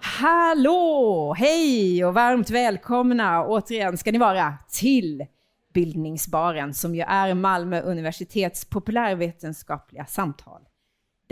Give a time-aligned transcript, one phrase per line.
[0.00, 1.34] Hallå!
[1.38, 5.26] Hej och varmt välkomna återigen ska ni vara till
[5.74, 10.62] Bildningsbaren som ju är Malmö universitets populärvetenskapliga samtal.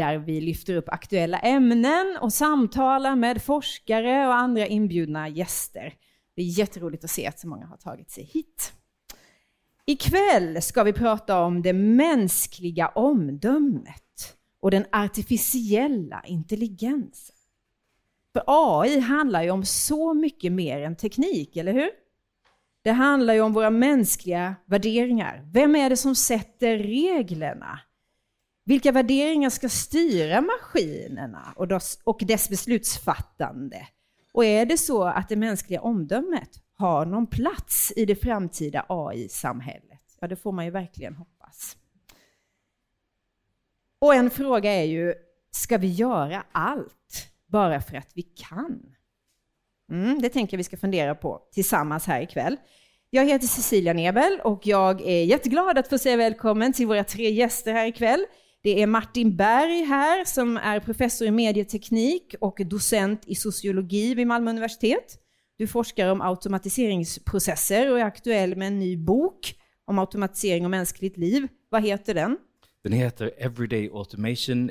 [0.01, 5.95] Där vi lyfter upp aktuella ämnen och samtalar med forskare och andra inbjudna gäster.
[6.37, 8.73] Det är jätteroligt att se att så många har tagit sig hit.
[9.87, 17.37] Ikväll ska vi prata om det mänskliga omdömet och den artificiella intelligensen.
[18.33, 21.91] För AI handlar ju om så mycket mer än teknik, eller hur?
[22.83, 25.49] Det handlar ju om våra mänskliga värderingar.
[25.53, 27.81] Vem är det som sätter reglerna?
[28.71, 31.55] Vilka värderingar ska styra maskinerna
[32.05, 33.87] och dess beslutsfattande?
[34.33, 40.01] Och är det så att det mänskliga omdömet har någon plats i det framtida AI-samhället?
[40.21, 41.77] Ja, det får man ju verkligen hoppas.
[43.99, 45.15] Och en fråga är ju,
[45.51, 48.95] ska vi göra allt bara för att vi kan?
[49.91, 52.57] Mm, det tänker jag vi ska fundera på tillsammans här ikväll.
[53.11, 57.31] Jag heter Cecilia Nebel och jag är jätteglad att få säga välkommen till våra tre
[57.31, 58.27] gäster här ikväll.
[58.63, 64.27] Det är Martin Berg här som är professor i medieteknik och docent i sociologi vid
[64.27, 65.19] Malmö universitet.
[65.59, 69.55] Du forskar om automatiseringsprocesser och är aktuell med en ny bok
[69.87, 71.49] om automatisering och mänskligt liv.
[71.69, 72.37] Vad heter den?
[72.83, 74.71] Den heter Everyday Automation,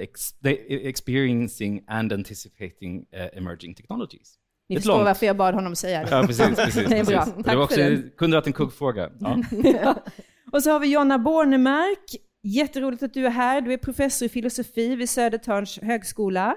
[0.69, 4.35] Experiencing and Anticipating uh, Emerging Technologies.
[4.69, 5.05] Ni förstår långt.
[5.05, 6.09] varför jag bad honom säga det.
[6.11, 6.45] Ja, precis.
[6.55, 7.25] precis det är bra.
[7.25, 8.15] Tack det var också, för det.
[8.17, 9.09] kunde varit en kuggfråga.
[9.19, 9.43] Ja.
[9.63, 10.03] ja.
[10.51, 12.15] Och så har vi Jonna Bornemark.
[12.49, 13.61] Jätteroligt att du är här.
[13.61, 16.55] Du är professor i filosofi vid Södertörns högskola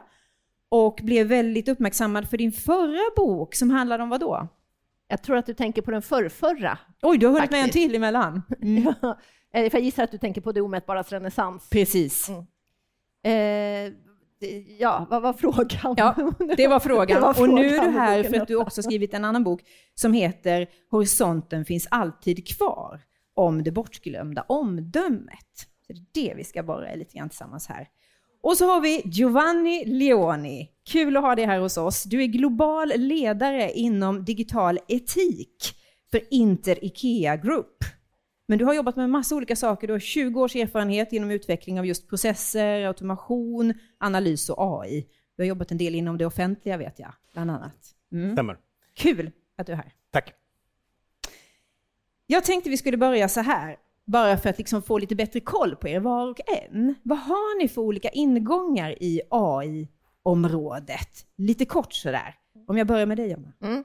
[0.68, 4.48] och blev väldigt uppmärksammad för din förra bok som handlade om vad då?
[5.08, 6.78] Jag tror att du tänker på den förrförra.
[7.02, 8.42] Oj, du har hunnit med en till emellan.
[8.62, 8.94] Mm.
[9.02, 9.18] ja,
[9.52, 11.68] för jag gissar att du tänker på det omätbaras renässans.
[11.70, 12.28] Precis.
[12.28, 13.88] Mm.
[13.88, 13.92] Eh,
[14.78, 15.94] Ja, vad var frågan?
[15.96, 16.14] Ja,
[16.56, 17.06] det var frågan.
[17.20, 17.50] det var frågan.
[17.50, 19.60] Och nu är du här för att du också skrivit en annan bok
[19.94, 23.00] som heter Horisonten finns alltid kvar,
[23.34, 25.71] om det bortglömda omdömet.
[25.96, 27.88] Så det är det vi ska borra lite grann tillsammans här.
[28.42, 30.70] Och så har vi Giovanni Leoni.
[30.84, 32.04] Kul att ha dig här hos oss.
[32.04, 35.74] Du är global ledare inom digital etik
[36.10, 37.84] för Inter Ikea Group.
[38.46, 39.86] Men du har jobbat med massa olika saker.
[39.86, 45.06] Du har 20 års erfarenhet inom utveckling av just processer, automation, analys och AI.
[45.36, 47.94] Du har jobbat en del inom det offentliga vet jag, bland annat.
[48.12, 48.32] Mm.
[48.32, 48.58] Stämmer.
[48.94, 49.92] Kul att du är här.
[50.10, 50.34] Tack.
[52.26, 53.76] Jag tänkte vi skulle börja så här,
[54.06, 56.94] bara för att liksom få lite bättre koll på er var och en.
[57.02, 61.26] Vad har ni för olika ingångar i AI-området?
[61.36, 62.34] Lite kort sådär.
[62.66, 63.52] Om jag börjar med dig, Jonna.
[63.62, 63.84] Mm.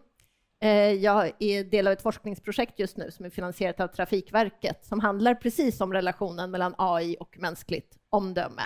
[0.61, 4.99] Eh, jag är del av ett forskningsprojekt just nu som är finansierat av Trafikverket som
[4.99, 8.61] handlar precis om relationen mellan AI och mänskligt omdöme.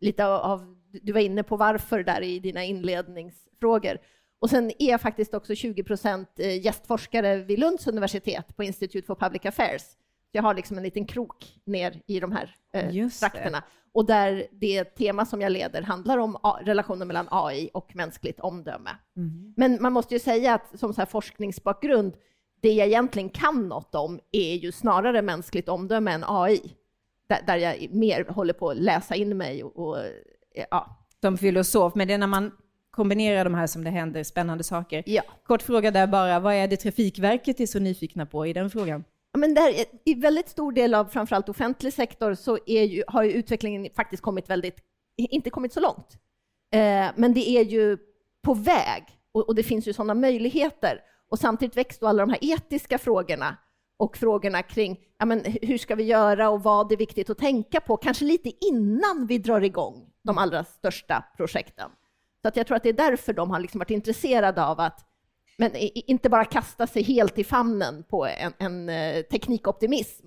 [0.00, 3.98] Lite av, du var inne på varför där i dina inledningsfrågor.
[4.38, 9.06] Och sen är jag faktiskt också 20 procent eh, gästforskare vid Lunds universitet på Institute
[9.06, 9.82] for Public Affairs
[10.34, 13.62] jag har liksom en liten krok ner i de här eh, trakterna.
[13.92, 18.90] Och där det tema som jag leder handlar om relationen mellan AI och mänskligt omdöme.
[19.16, 19.54] Mm.
[19.56, 22.14] Men man måste ju säga att som så här forskningsbakgrund,
[22.60, 26.60] det jag egentligen kan något om är ju snarare mänskligt omdöme än AI.
[27.26, 29.98] Där, där jag mer håller på att läsa in mig och, och
[30.70, 31.06] ja.
[31.20, 32.52] Som filosof, men det är när man
[32.90, 35.02] kombinerar de här som det händer spännande saker.
[35.06, 35.22] Ja.
[35.46, 39.04] Kort fråga där bara, vad är det Trafikverket är så nyfikna på i den frågan?
[39.38, 39.74] Men där,
[40.04, 44.50] I väldigt stor del av framförallt offentlig sektor så ju, har ju utvecklingen faktiskt kommit
[44.50, 44.76] väldigt,
[45.16, 46.18] inte kommit så långt.
[46.72, 47.98] Eh, men det är ju
[48.42, 51.00] på väg och, och det finns ju sådana möjligheter.
[51.30, 53.56] Och samtidigt växer alla de här etiska frågorna
[53.96, 57.80] och frågorna kring ja, men hur ska vi göra och vad är viktigt att tänka
[57.80, 61.90] på, kanske lite innan vi drar igång de allra största projekten.
[62.42, 65.06] Så att jag tror att det är därför de har liksom varit intresserade av att
[65.56, 70.26] men inte bara kasta sig helt i famnen på en, en eh, teknikoptimism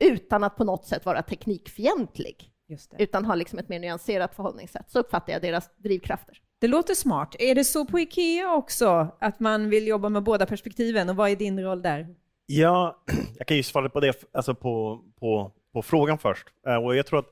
[0.00, 2.52] utan att på något sätt vara teknikfientlig,
[2.98, 4.90] utan ha liksom ett mer nyanserat förhållningssätt.
[4.90, 6.38] Så uppfattar jag deras drivkrafter.
[6.60, 7.36] Det låter smart.
[7.38, 11.08] Är det så på IKEA också, att man vill jobba med båda perspektiven?
[11.08, 12.14] Och vad är din roll där?
[12.46, 13.02] Ja,
[13.38, 16.46] jag kan ju svara på det, alltså på, på, på frågan först.
[16.66, 17.28] Eh, och jag tror att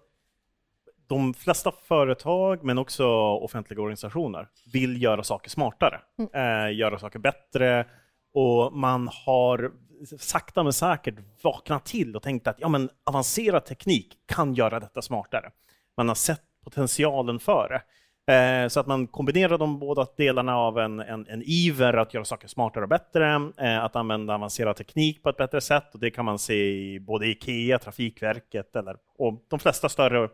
[1.08, 6.30] de flesta företag, men också offentliga organisationer, vill göra saker smartare, mm.
[6.68, 7.86] eh, göra saker bättre
[8.34, 9.72] och man har
[10.18, 15.02] sakta men säkert vaknat till och tänkt att ja, men avancerad teknik kan göra detta
[15.02, 15.50] smartare.
[15.96, 17.82] Man har sett potentialen för det.
[18.28, 22.24] Eh, så att man kombinerar de båda delarna av en, en, en iver att göra
[22.24, 25.94] saker smartare och bättre, eh, att använda avancerad teknik på ett bättre sätt.
[25.94, 30.28] Och det kan man se i både IKEA, Trafikverket eller, och de flesta större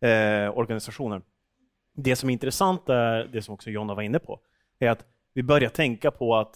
[0.00, 1.22] eh, organisationer.
[1.94, 4.40] Det som är intressant är det som också Jonna var inne på,
[4.78, 5.04] är att
[5.34, 6.54] vi börjar tänka på att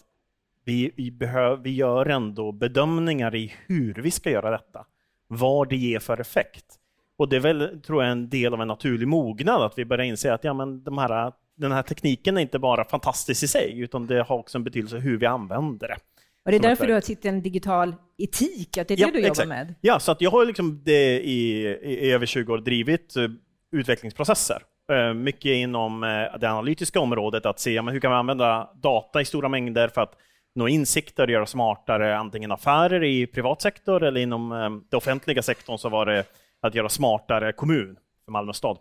[0.64, 4.86] vi, vi, behöver, vi gör ändå bedömningar i hur vi ska göra detta,
[5.26, 6.76] vad det ger för effekt.
[7.16, 10.04] Och det är väl, tror jag, en del av en naturlig mognad, att vi börjar
[10.04, 13.80] inse att ja, men de här, den här tekniken är inte bara fantastisk i sig,
[13.80, 15.96] utan det har också en betydelse hur vi använder det.
[16.44, 19.18] Och det är därför du har titeln digital etik, att det är det ja, du
[19.18, 19.48] jobbar exakt.
[19.48, 19.74] med?
[19.80, 23.30] Ja, så att jag har liksom det i, i över 20 år drivit uh,
[23.72, 24.62] utvecklingsprocesser.
[24.92, 29.20] Uh, mycket inom uh, det analytiska området, att se men hur kan vi använda data
[29.20, 30.14] i stora mängder för att
[30.54, 34.48] nå insikter och göra smartare antingen affärer i privat sektor eller inom
[34.90, 36.24] den offentliga sektorn så var det
[36.60, 38.78] att göra smartare kommun för Malmö stad.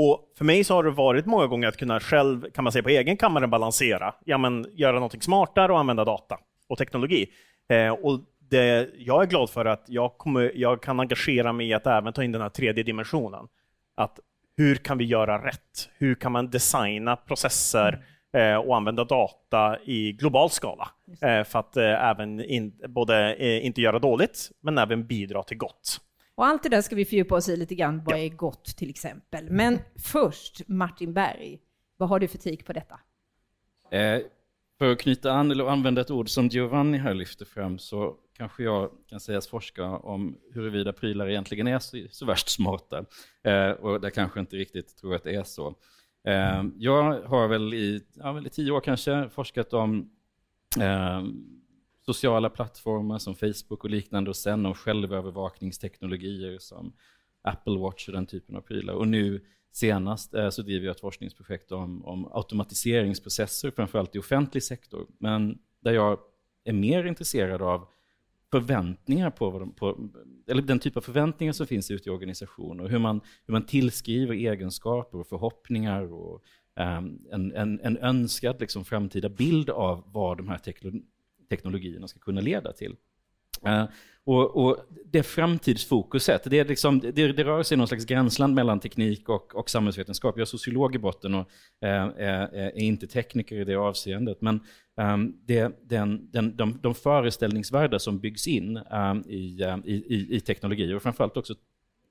[0.00, 2.82] Och för mig så har det varit många gånger att kunna själv, kan man säga
[2.82, 4.14] på egen kammare, balansera.
[4.24, 7.26] Ja, men göra någonting smartare och använda data och teknologi.
[7.72, 11.74] Uh, och det, jag är glad för att jag, kommer, jag kan engagera mig i
[11.74, 13.46] att även ta in den här tredje dimensionen.
[13.96, 14.18] Att
[14.56, 15.88] hur kan vi göra rätt?
[15.98, 18.04] Hur kan man designa processer
[18.36, 20.88] eh, och använda data i global skala
[21.22, 25.56] eh, för att eh, även in, både eh, inte göra dåligt, men även bidra till
[25.56, 26.00] gott.
[26.38, 28.90] Och allt det där ska vi fördjupa oss i lite grann, vad är gott till
[28.90, 29.50] exempel.
[29.50, 31.58] Men först, Martin Berg,
[31.96, 33.00] vad har du för tik på detta?
[33.90, 34.20] Eh,
[34.78, 38.62] för att knyta an eller använda ett ord som Giovanni här lyfter fram så kanske
[38.62, 43.04] jag kan sägas forska om huruvida prylar egentligen är så, så värst smarta.
[43.42, 45.74] Eh, och jag kanske inte riktigt tror att det är så.
[46.24, 50.10] Eh, jag har väl i, ja, väl i tio år kanske forskat om
[50.80, 51.22] eh,
[52.14, 56.92] sociala plattformar som Facebook och liknande och sen om självövervakningsteknologier som
[57.42, 58.94] Apple Watch och den typen av prylar.
[58.94, 64.62] Och nu senast eh, så driver jag ett forskningsprojekt om, om automatiseringsprocesser, framförallt i offentlig
[64.62, 66.18] sektor, men där jag
[66.64, 67.88] är mer intresserad av
[68.50, 70.10] förväntningar på, vad de, på,
[70.46, 74.34] eller den typ av förväntningar som finns ute i organisationer hur man, hur man tillskriver
[74.34, 76.44] egenskaper och förhoppningar och
[76.76, 80.58] um, en, en, en önskad liksom, framtida bild av vad de här
[81.48, 82.96] teknologierna ska kunna leda till.
[83.66, 83.84] Uh,
[84.24, 88.54] och, och, det framtidsfokuset, det, är liksom, det, det rör sig i någon slags gränsland
[88.54, 90.34] mellan teknik och, och samhällsvetenskap.
[90.36, 91.48] Jag är sociolog i botten och
[91.84, 94.40] uh, är, är, inte tekniker i det avseendet.
[94.40, 94.60] Men
[94.96, 100.36] um, det, den, den, de, de föreställningsvärldar som byggs in um, i, ehm, i, i,
[100.36, 101.54] i teknologi och framförallt också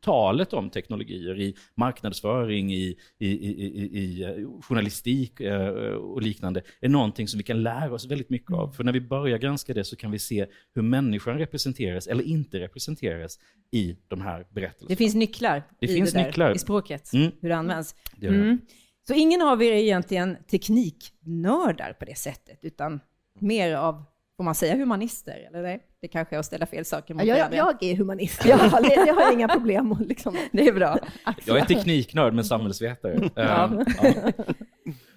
[0.01, 6.89] talet om teknologier i marknadsföring, i, i, i, i eh, journalistik eh, och liknande är
[6.89, 8.71] någonting som vi kan lära oss väldigt mycket av.
[8.71, 12.59] För när vi börjar granska det så kan vi se hur människan representeras eller inte
[12.59, 13.39] representeras
[13.71, 14.89] i de här berättelserna.
[14.89, 16.55] Det finns nycklar det i finns det där, nycklar.
[16.55, 17.31] i språket, mm.
[17.41, 17.95] hur det används.
[18.15, 18.59] Det mm.
[19.07, 22.99] Så ingen av er är egentligen tekniknördar på det sättet, utan
[23.39, 24.03] mer av
[24.37, 25.47] Får man säga humanister?
[25.49, 25.79] Eller nej?
[26.01, 29.13] Det kanske är att ställa fel saker mot jag, jag är humanist, jag har, jag
[29.13, 29.95] har inga problem.
[29.99, 30.37] Liksom.
[30.51, 30.99] Det är bra.
[31.45, 33.29] Jag är tekniknörd men samhällsvetare.
[33.35, 33.83] Ja.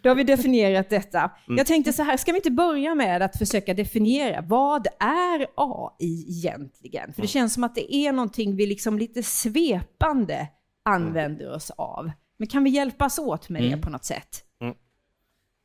[0.03, 1.19] Då har vi definierat detta.
[1.19, 1.59] Mm.
[1.59, 6.25] Jag tänkte så här, ska vi inte börja med att försöka definiera vad är AI
[6.29, 7.13] egentligen?
[7.13, 7.29] För det mm.
[7.29, 10.49] känns som att det är någonting vi liksom lite svepande
[10.85, 12.11] använder oss av.
[12.39, 13.81] Men kan vi hjälpas åt med det mm.
[13.81, 14.45] på något sätt?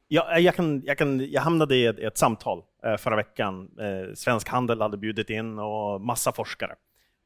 [0.08, 3.70] Jag, eh, jag, kan, jag, kan, jag hamnade i ett, ett samtal eh, förra veckan.
[3.80, 6.76] Eh, Svensk Handel hade bjudit in och massa forskare.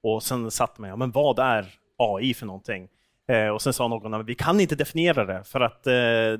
[0.03, 1.67] Och sen satt man, ja, men vad är
[1.97, 2.87] AI för någonting?
[3.53, 5.83] Och sen sa någon att vi kan inte definiera det för att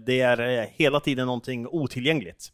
[0.06, 2.50] det är hela tiden någonting otillgängligt.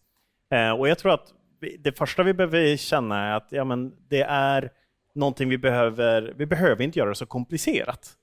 [0.77, 1.33] Och jag tror att
[1.79, 4.69] det första vi behöver känna är att ja, men det är
[5.13, 8.13] någonting vi behöver, vi behöver inte göra det så komplicerat.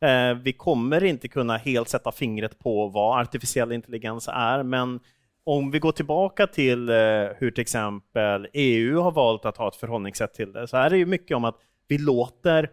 [0.00, 5.00] Eh, vi kommer inte kunna helt sätta fingret på vad artificiell intelligens är, men
[5.44, 6.94] om vi går tillbaka till eh,
[7.36, 10.98] hur till exempel EU har valt att ha ett förhållningssätt till det, så är det
[10.98, 11.56] ju mycket om att
[11.88, 12.70] vi låter,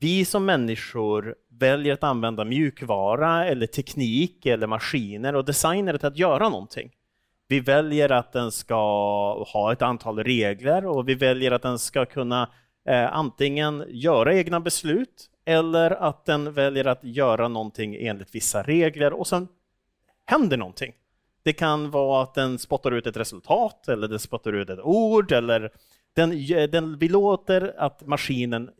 [0.00, 6.18] vi som människor väljer att använda mjukvara eller teknik eller maskiner och designer till att
[6.18, 6.90] göra någonting.
[7.48, 8.74] Vi väljer att den ska
[9.52, 12.50] ha ett antal regler och vi väljer att den ska kunna
[12.88, 19.12] eh, antingen göra egna beslut eller att den väljer att göra någonting enligt vissa regler
[19.12, 19.48] och sen
[20.26, 20.92] händer någonting.
[21.42, 25.32] Det kan vara att den spottar ut ett resultat eller den spottar ut ett ord
[25.32, 25.72] eller
[26.14, 28.70] den, den, vi låter att maskinen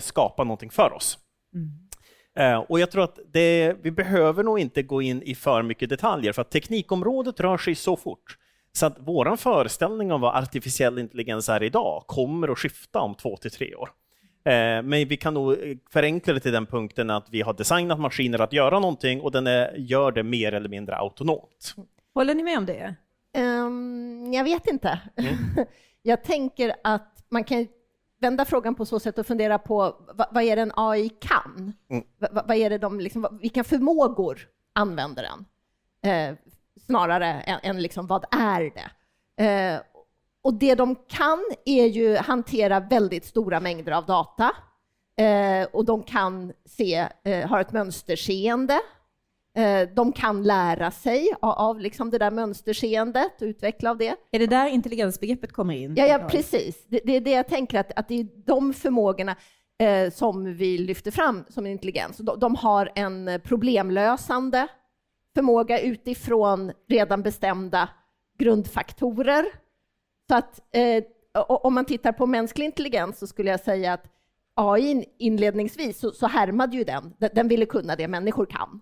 [0.00, 1.18] skapa någonting för oss.
[1.54, 1.82] Mm.
[2.36, 5.88] Eh, och jag tror att det, vi behöver nog inte gå in i för mycket
[5.88, 8.38] detaljer för att teknikområdet rör sig så fort.
[8.72, 13.36] Så att vår föreställning om vad artificiell intelligens är idag kommer att skifta om två
[13.36, 13.90] till tre år.
[14.44, 15.56] Eh, men vi kan nog
[15.90, 19.46] förenkla det till den punkten att vi har designat maskiner att göra någonting och den
[19.46, 21.74] är, gör det mer eller mindre autonomt.
[22.14, 22.94] Håller ni med om det?
[23.38, 25.00] Um, jag vet inte.
[25.16, 25.34] Mm.
[26.02, 27.66] jag tänker att man kan
[28.20, 31.72] vända frågan på så sätt och fundera på vad, vad är det en AI kan?
[31.90, 32.04] Mm.
[32.18, 35.44] Vad, vad är det de, liksom, vilka förmågor använder den?
[36.12, 36.36] Eh,
[36.86, 38.90] snarare än, än liksom, vad är det?
[39.44, 39.80] Eh,
[40.42, 44.50] och det de kan är ju hantera väldigt stora mängder av data.
[45.18, 48.80] Eh, och de kan se, eh, har ett mönsterseende.
[49.56, 54.14] Eh, de kan lära sig av, av liksom det där mönsterseendet och utveckla av det.
[54.30, 55.94] Är det där intelligensbegreppet kommer in?
[55.96, 56.84] Ja, ja precis.
[56.86, 59.36] Det, det är det jag tänker, att, att det är de förmågorna
[59.78, 62.16] eh, som vi lyfter fram som intelligens.
[62.16, 64.66] De, de har en problemlösande
[65.34, 67.88] förmåga utifrån redan bestämda
[68.38, 69.44] grundfaktorer.
[70.28, 71.04] Så att eh,
[71.48, 74.10] om man tittar på mänsklig intelligens så skulle jag säga att
[74.54, 77.14] AI inledningsvis så, så härmade ju den.
[77.18, 78.80] Den ville kunna det människor kan.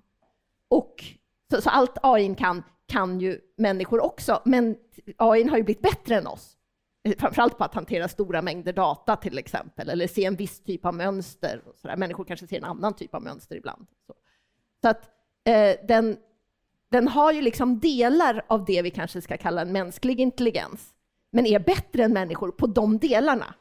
[0.69, 1.05] Och
[1.51, 4.77] så, så allt AI kan, kan ju människor också, men
[5.17, 6.57] AI har ju blivit bättre än oss.
[7.05, 10.87] Eh, framförallt på att hantera stora mängder data till exempel, eller se en viss typ
[10.87, 11.63] av mönster.
[11.67, 11.97] Och så där.
[11.97, 13.87] Människor kanske ser en annan typ av mönster ibland.
[14.07, 14.15] Så,
[14.83, 15.11] så att
[15.45, 16.17] eh, den,
[16.91, 20.90] den har ju liksom delar av det vi kanske ska kalla en mänsklig intelligens,
[21.33, 23.55] men är bättre än människor på de delarna.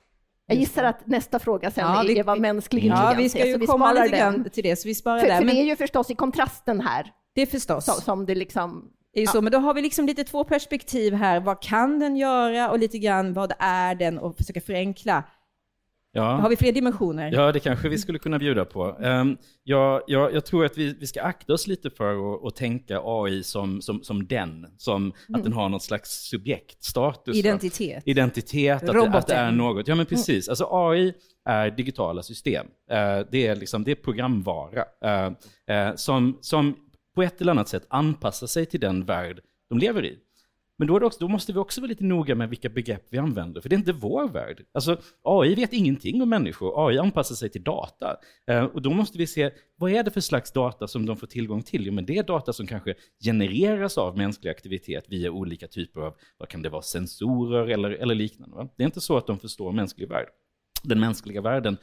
[0.46, 3.40] Jag gissar att nästa fråga sen Ja, är, vi- är vad mänsklig Ja, intelligens vi
[3.40, 4.20] ska är, ju så vi komma lite den.
[4.20, 5.38] grann till det, så vi sparar För, där.
[5.38, 7.86] för Men det är ju förstås i kontrasten här det är förstås.
[7.86, 8.90] som, som det liksom...
[9.14, 11.40] Det är ju så, men då har vi liksom lite två perspektiv här.
[11.40, 15.24] Vad kan den göra och lite grann vad är den och försöka förenkla.
[16.12, 16.24] Ja.
[16.24, 17.32] Har vi fler dimensioner?
[17.32, 18.98] Ja, det kanske vi skulle kunna bjuda på.
[19.00, 23.02] Um, ja, ja, jag tror att vi, vi ska akta oss lite för att, tänka
[23.04, 27.38] AI som, som, som den, som att den har något slags subjektstatus.
[27.38, 28.04] Identitet.
[28.06, 29.88] Identitet, att det, att det är något.
[29.88, 30.50] Ja, men precis.
[30.50, 31.14] Alltså AI
[31.46, 32.68] är digitala system.
[32.92, 35.32] Eh, det, är liksom, det är programvara eh,
[35.78, 36.76] eh, som, som
[37.16, 40.18] på ett eller annat sätt anpassar sig till den värld de lever i.
[40.80, 43.06] Men då, är det också, då måste vi också vara lite noga med vilka begrepp
[43.10, 44.66] vi använder, för det är inte vår värld.
[44.72, 48.18] Alltså, AI vet ingenting om människor, AI anpassar sig till data.
[48.48, 51.28] Eh, och då måste vi se, vad är det för slags data som de får
[51.28, 51.86] tillgång till?
[51.86, 56.16] Jo, men det är data som kanske genereras av mänsklig aktivitet via olika typer av,
[56.38, 58.56] vad kan det vara, sensorer eller, eller liknande.
[58.56, 58.70] Va?
[58.76, 60.28] Det är inte så att de förstår mänsklig värld.
[60.84, 61.78] Den mänskliga världen,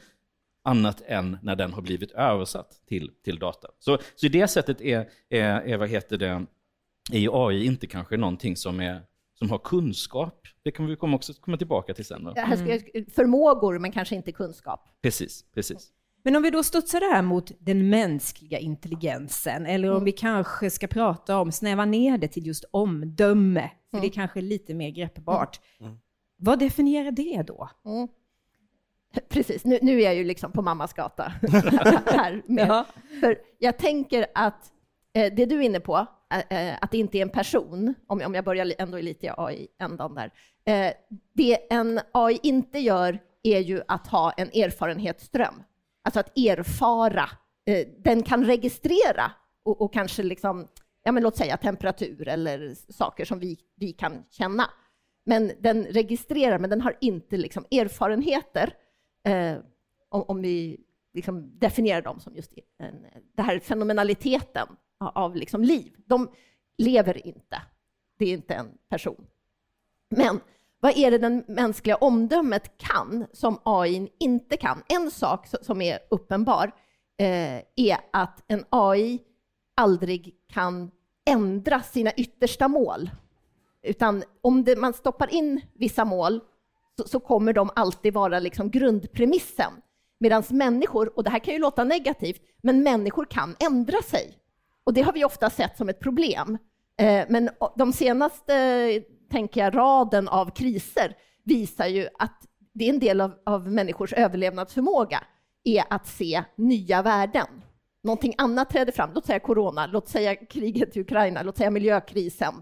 [0.63, 3.67] annat än när den har blivit översatt till, till data.
[3.79, 6.45] Så, så i det sättet är, är, är, vad heter det,
[7.11, 9.01] är ju AI inte kanske någonting som, är,
[9.39, 10.41] som har kunskap.
[10.63, 12.29] Det kan vi komma också komma tillbaka till sen.
[12.35, 12.47] Jag-
[13.15, 14.89] Förmågor, men kanske inte kunskap.
[15.01, 15.91] Precis, precis.
[16.23, 19.97] Men om vi då studsar det här mot den mänskliga intelligensen, eller Mm.
[19.97, 24.01] om vi kanske ska prata om, snäva ner det till just omdöme, för Mm.
[24.01, 25.59] det är kanske lite mer greppbart.
[26.37, 27.69] Vad definierar det då?
[27.85, 28.07] Mm.
[29.29, 31.23] Precis, nu, nu är jag ju liksom på mammas gata.
[32.05, 32.67] här med.
[32.67, 32.85] Ja.
[33.19, 34.71] För jag tänker att
[35.13, 38.21] eh, det du är inne på, Eh, eh, att det inte är en person, om,
[38.21, 40.33] om jag börjar ändå lite i AI-ändan där.
[40.65, 40.93] Eh,
[41.33, 45.63] det en AI inte gör är ju att ha en erfarenhetsström.
[46.03, 47.29] Alltså att erfara.
[47.97, 49.31] Den kan registrera
[49.63, 50.67] och, och kanske liksom,
[51.03, 54.69] ja men låt säga temperatur eller saker som vi, vi kan känna.
[55.25, 58.73] Men den registrerar, men den har inte liksom erfarenheter.
[59.27, 59.57] Eh,
[60.09, 60.79] om, om vi
[61.13, 63.05] liksom definierar dem som just en,
[63.35, 64.67] det här fenomenaliteten
[64.99, 65.93] av, liksom liv.
[66.05, 66.29] De
[66.77, 67.61] lever inte.
[68.17, 69.27] Det är inte en person.
[70.09, 70.39] Men
[70.79, 74.83] vad är det den mänskliga omdömet kan som AI inte kan?
[74.87, 76.71] En sak som är uppenbar
[77.17, 79.19] eh, är att en AI
[79.75, 80.91] aldrig kan
[81.25, 83.09] ändra sina yttersta mål.
[83.83, 86.39] Utan om det, man stoppar in vissa mål
[86.97, 89.71] så, så kommer de alltid vara liksom grundpremissen.
[90.19, 94.37] Medan människor, och det här kan ju låta negativt, men människor kan ändra sig.
[94.87, 96.57] Och det har vi ofta sett som ett problem.
[96.99, 98.53] Eh, men de senaste,
[99.31, 104.13] tänker jag, raden av kriser visar ju att det är en del av, av människors
[104.13, 105.23] överlevnadsförmåga
[105.63, 107.47] är att se nya värden.
[108.03, 112.53] Någonting annat träder fram, låt säga corona, låt säga kriget i Ukraina, låt säga miljökrisen.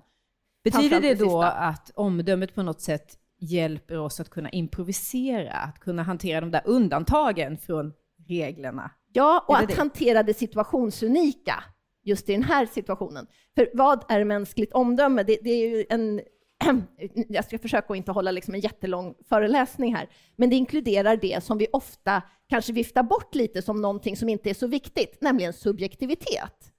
[0.63, 5.79] Betyder det det då att omdömet på något sätt hjälper oss att kunna improvisera, att
[5.79, 7.93] kunna hantera de där undantagen från
[8.27, 8.91] reglerna?
[9.13, 9.77] Ja, och att det?
[9.77, 11.63] hantera det situationsunika
[12.05, 13.27] just i den här situationen.
[13.55, 15.23] För vad är mänskligt omdöme?
[15.23, 16.21] Det, det är ju en...
[17.29, 21.43] Jag ska försöka att inte hålla liksom en jättelång föreläsning här, men det inkluderar det
[21.43, 25.53] som vi ofta kanske viftar bort lite som någonting som inte är så viktigt, nämligen
[25.53, 26.71] subjektivitet.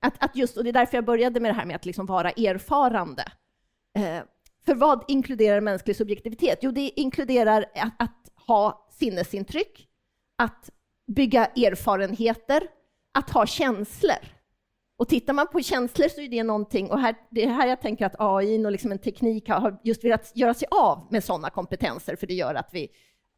[0.00, 2.06] Att, att just, och det är därför jag började med det här med att liksom
[2.06, 3.24] vara erfarande.
[3.98, 4.22] Eh,
[4.66, 6.58] för vad inkluderar mänsklig subjektivitet?
[6.62, 9.88] Jo, det inkluderar att, att ha sinnesintryck,
[10.38, 10.70] att
[11.06, 12.62] bygga erfarenheter,
[13.14, 14.41] att ha känslor.
[14.96, 17.80] Och tittar man på känslor så är det någonting, och här, det är här jag
[17.80, 21.50] tänker att AI och liksom en teknik har just velat göra sig av med sådana
[21.50, 22.88] kompetenser, för det gör att vi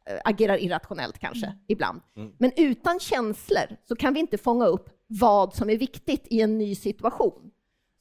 [0.05, 1.59] eh, agerar irrationellt kanske mm.
[1.67, 2.01] ibland.
[2.17, 2.31] Mm.
[2.37, 6.57] Men utan känslor så kan vi inte fånga upp vad som är viktigt i en
[6.57, 7.51] ny situation.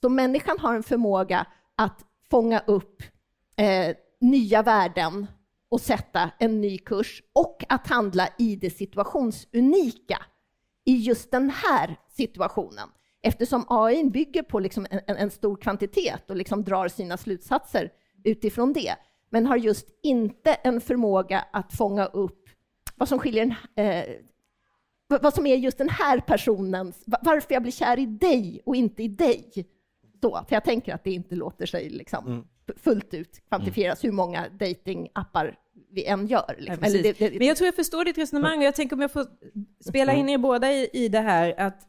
[0.00, 1.46] Så människan har en förmåga
[1.76, 3.02] att fånga upp
[3.56, 5.26] eh, nya värden
[5.68, 10.22] och sätta en ny kurs och att handla i det situationsunika
[10.84, 12.88] i just den här situationen.
[13.26, 17.92] Eftersom AI bygger på liksom en, en, stor kvantitet och liksom drar sina slutsatser
[18.24, 18.94] utifrån det,
[19.30, 22.48] men har just inte en förmåga att fånga upp
[22.96, 24.04] vad som skiljer eh,
[25.08, 29.02] vad som är just den här personens, varför jag blir kär i dig och inte
[29.02, 29.66] i dig.
[30.20, 32.44] Då, för jag tänker att det inte låter sig liksom mm.
[32.76, 34.12] fullt ut kvantifieras mm.
[34.12, 35.58] hur många datingappar
[35.90, 36.56] vi än gör.
[36.58, 36.78] Liksom.
[36.82, 39.12] Ja, det, det, Men jag tror jag förstår ditt resonemang och jag tänker om jag
[39.12, 39.26] får
[39.88, 41.88] spela in er båda i, i det här att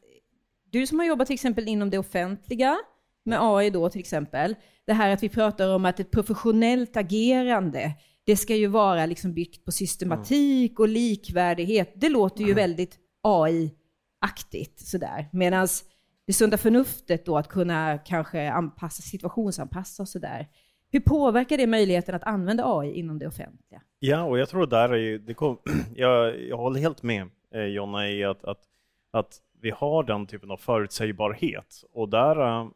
[0.79, 2.77] du som har jobbat till exempel inom det offentliga
[3.25, 4.55] med AI då till exempel,
[4.85, 7.91] det här att vi pratar om att ett professionellt agerande,
[8.23, 11.93] det ska ju vara liksom byggt på systematik och likvärdighet.
[11.95, 15.29] Det låter ju väldigt AI-aktigt sådär.
[15.31, 15.67] Medan
[16.27, 20.47] det sunda förnuftet då att kunna kanske anpassa, situationsanpassa och sådär.
[20.91, 23.81] Hur påverkar det möjligheten att använda AI inom det offentliga?
[23.99, 25.57] Ja, och jag tror där är det kom,
[25.95, 28.59] jag, jag håller helt med eh, Jonna i att, att,
[29.11, 32.67] att vi har den typen av förutsägbarhet och där eh,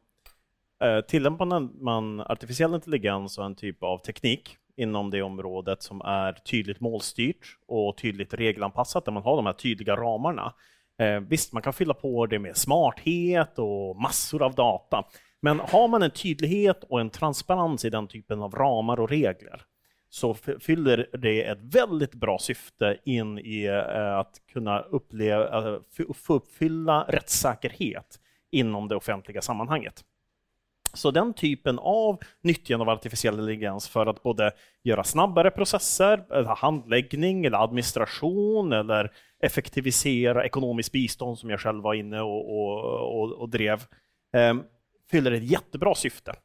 [0.84, 6.34] eh tillämpar man artificiell intelligens och en typ av teknik inom det området som är
[6.34, 10.53] tydligt målstyrt och tydligt regelanpassat, där man har de här tydliga ramarna.
[11.00, 15.03] Eh, visst, man kan fylla på det med smarthet och massor av data,
[15.41, 19.62] men har man en tydlighet och en transparens i den typen av ramar och regler
[20.10, 26.34] så fyller det ett väldigt bra syfte in i eh, att kunna uppleva, alltså, få
[26.34, 28.20] uppfylla rättssäkerhet
[28.51, 30.03] inom det offentliga sammanhanget.
[30.94, 34.51] Så den typen av nyttjande av artificiell intelligens för att både
[34.83, 42.22] göra snabbare processer, handläggning eller administration eller effektivisera ekonomiskt bistånd som jag själv var inne
[42.22, 43.83] och, och, och, och drev,
[44.33, 44.55] eh,
[45.12, 46.36] fyller ett jättebra syfte.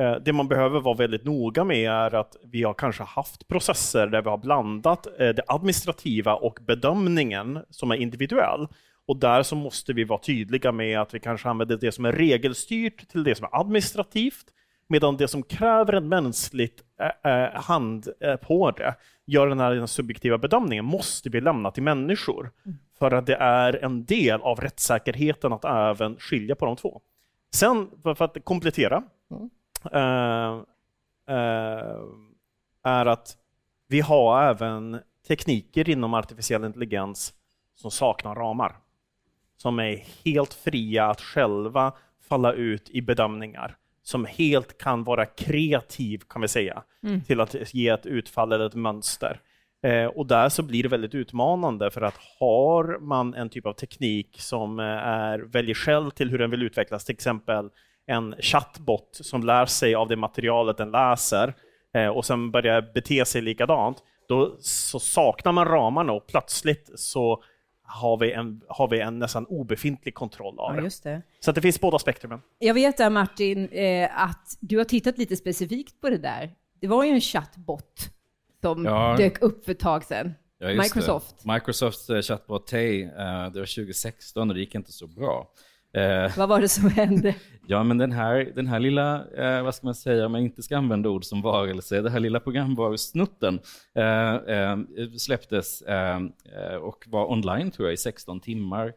[0.00, 4.06] Eh, det man behöver vara väldigt noga med är att vi har kanske haft processer
[4.06, 8.68] där vi har blandat eh, det administrativa och bedömningen som är individuell.
[9.06, 12.12] Och där så måste vi vara tydliga med att vi kanske använder det som är
[12.12, 14.44] regelstyrt till det som är administrativt,
[14.88, 16.82] medan det som kräver en mänskligt
[17.24, 18.08] äh, hand
[18.42, 18.94] på det,
[19.26, 22.50] gör den här subjektiva bedömningen, måste vi lämna till människor.
[22.66, 22.78] Mm.
[22.98, 27.00] För att det är en del av rättssäkerheten att även skilja på de två.
[27.54, 29.50] Sen, för att komplettera, mm.
[32.84, 33.36] Är att
[33.88, 37.34] vi har även tekniker inom artificiell intelligens
[37.74, 38.76] som saknar ramar
[39.60, 41.92] som är helt fria att själva
[42.28, 47.20] falla ut i bedömningar, som helt kan vara kreativ kan vi säga, mm.
[47.20, 49.40] till att ge ett utfall eller ett mönster.
[49.82, 53.72] Eh, och där så blir det väldigt utmanande för att har man en typ av
[53.72, 57.70] teknik som eh, är, väljer själv till hur den vill utvecklas, till exempel
[58.10, 61.54] en chatbot som lär sig av det materialet den läser
[61.94, 63.96] eh, och sen börjar bete sig likadant,
[64.28, 67.42] då så saknar man ramarna och plötsligt så
[67.82, 71.22] har vi en, har vi en nästan obefintlig kontroll av ja, just det.
[71.40, 72.40] Så det finns båda spektrumen.
[72.58, 76.50] Jag vet där Martin, eh, att du har tittat lite specifikt på det där.
[76.80, 78.10] Det var ju en chattbot
[78.60, 79.16] som ja.
[79.18, 80.34] dök upp för ett tag sedan.
[80.58, 81.34] Ja, Microsoft.
[81.42, 81.52] Det.
[81.52, 83.04] Microsofts uh, chatbot Tay,
[83.52, 85.52] det var 2016 och det gick inte så bra.
[85.92, 87.34] Eh, vad var det som hände?
[87.66, 90.62] Ja, men den här, den här lilla, eh, vad ska man säga, om man inte
[90.62, 93.60] ska använda ord som varelse, den här lilla programvarusnutten
[93.94, 94.76] eh, eh
[95.18, 96.16] släpptes eh,
[96.54, 98.92] eh, och var online tror jag i 16 timmar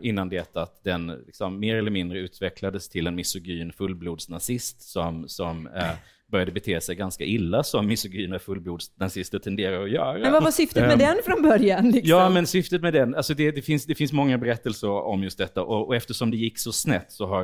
[0.00, 5.68] innan det att den liksom, mer eller mindre utvecklades till en misogyn fullblodsnazist som, som
[6.30, 10.18] började bete sig ganska illa som misogyna fullblodsnazister tenderar att göra.
[10.18, 11.90] Men vad var syftet med um, den från början?
[11.90, 12.10] Liksom?
[12.10, 15.38] Ja, men syftet med den, alltså det, det, finns, det finns många berättelser om just
[15.38, 17.42] detta och, och eftersom det gick så snett så har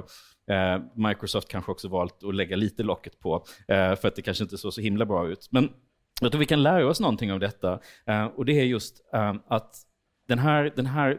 [0.51, 4.45] eh, Microsoft kanske också valt att lägga lite locket på, eh, för att det kanske
[4.45, 5.49] inte såg så himla bra ut.
[5.51, 5.71] Men
[6.21, 9.35] jag tror vi kan lära oss någonting av detta, eh, och det är just eh,
[9.49, 9.77] att
[10.29, 11.19] den här, den här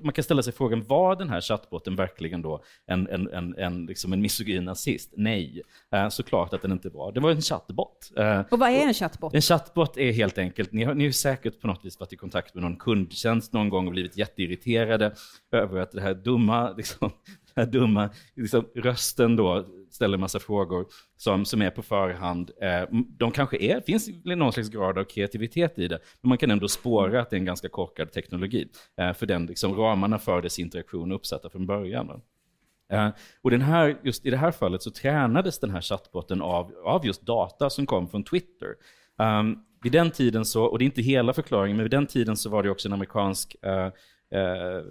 [0.00, 3.86] man kan ställa sig frågan, var den här chattbotten verkligen då en, en, en, en,
[3.86, 5.12] liksom en misogyn nazist?
[5.16, 7.12] Nej, eh, såklart att den inte var.
[7.12, 8.12] Det var en chattbot.
[8.16, 9.34] Eh, och vad är en chattbot?
[9.34, 12.16] En chattbot är helt enkelt, ni har, ni har säkert på något vis varit i
[12.16, 15.12] kontakt med någon kundtjänst någon gång och blivit jätteirriterade
[15.52, 17.10] över att det här dumma, liksom,
[17.54, 19.66] den här dumma liksom, rösten då
[20.00, 20.86] ställer massa frågor
[21.16, 22.50] som, som är på förhand.
[22.62, 22.82] Eh,
[23.18, 26.68] de kanske är, finns någon slags grad av kreativitet i det, men man kan ändå
[26.68, 28.68] spåra att det är en ganska korkad teknologi.
[28.96, 32.22] Eh, för den liksom, ramarna för dess interaktion är uppsatta från början.
[32.92, 33.08] Eh,
[33.42, 37.06] och den här, just i det här fallet så tränades den här chattbotten av, av
[37.06, 38.68] just data som kom från Twitter.
[39.18, 42.36] Um, vid den tiden så, och det är inte hela förklaringen, men vid den tiden
[42.36, 43.72] så var det också en amerikansk uh,
[44.38, 44.84] uh,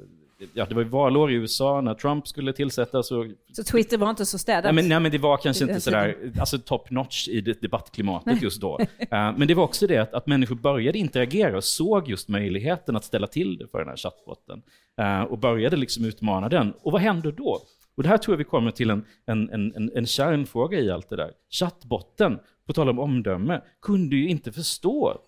[0.53, 3.11] ja, det var ju valår i USA när Trump skulle tillsättas.
[3.11, 4.63] Och, så Twitter var inte så städat?
[4.63, 8.61] Nej, men, nej, men det var kanske inte sådär, alltså top notch i debattklimatet just
[8.61, 8.79] då.
[8.79, 12.95] uh, men det var också det att, att människor började interagera och såg just möjligheten
[12.95, 14.61] att ställa till det för den här chattbotten.
[15.01, 16.73] Uh, och började liksom utmana den.
[16.81, 17.61] Och vad händer då?
[17.95, 21.09] Och det här tror jag vi kommer till en, en, en, en kärnfråga i allt
[21.09, 21.31] det där.
[21.49, 25.21] Chattbotten, på tal om omdöme, kunde ju inte förstå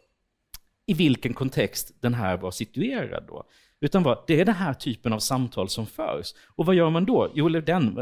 [0.85, 3.43] i vilken kontext den här var situerad då.
[3.81, 6.33] Utan vad, det är den här typen av samtal som förs.
[6.55, 7.31] Och vad gör man då?
[7.33, 7.95] Jo, den,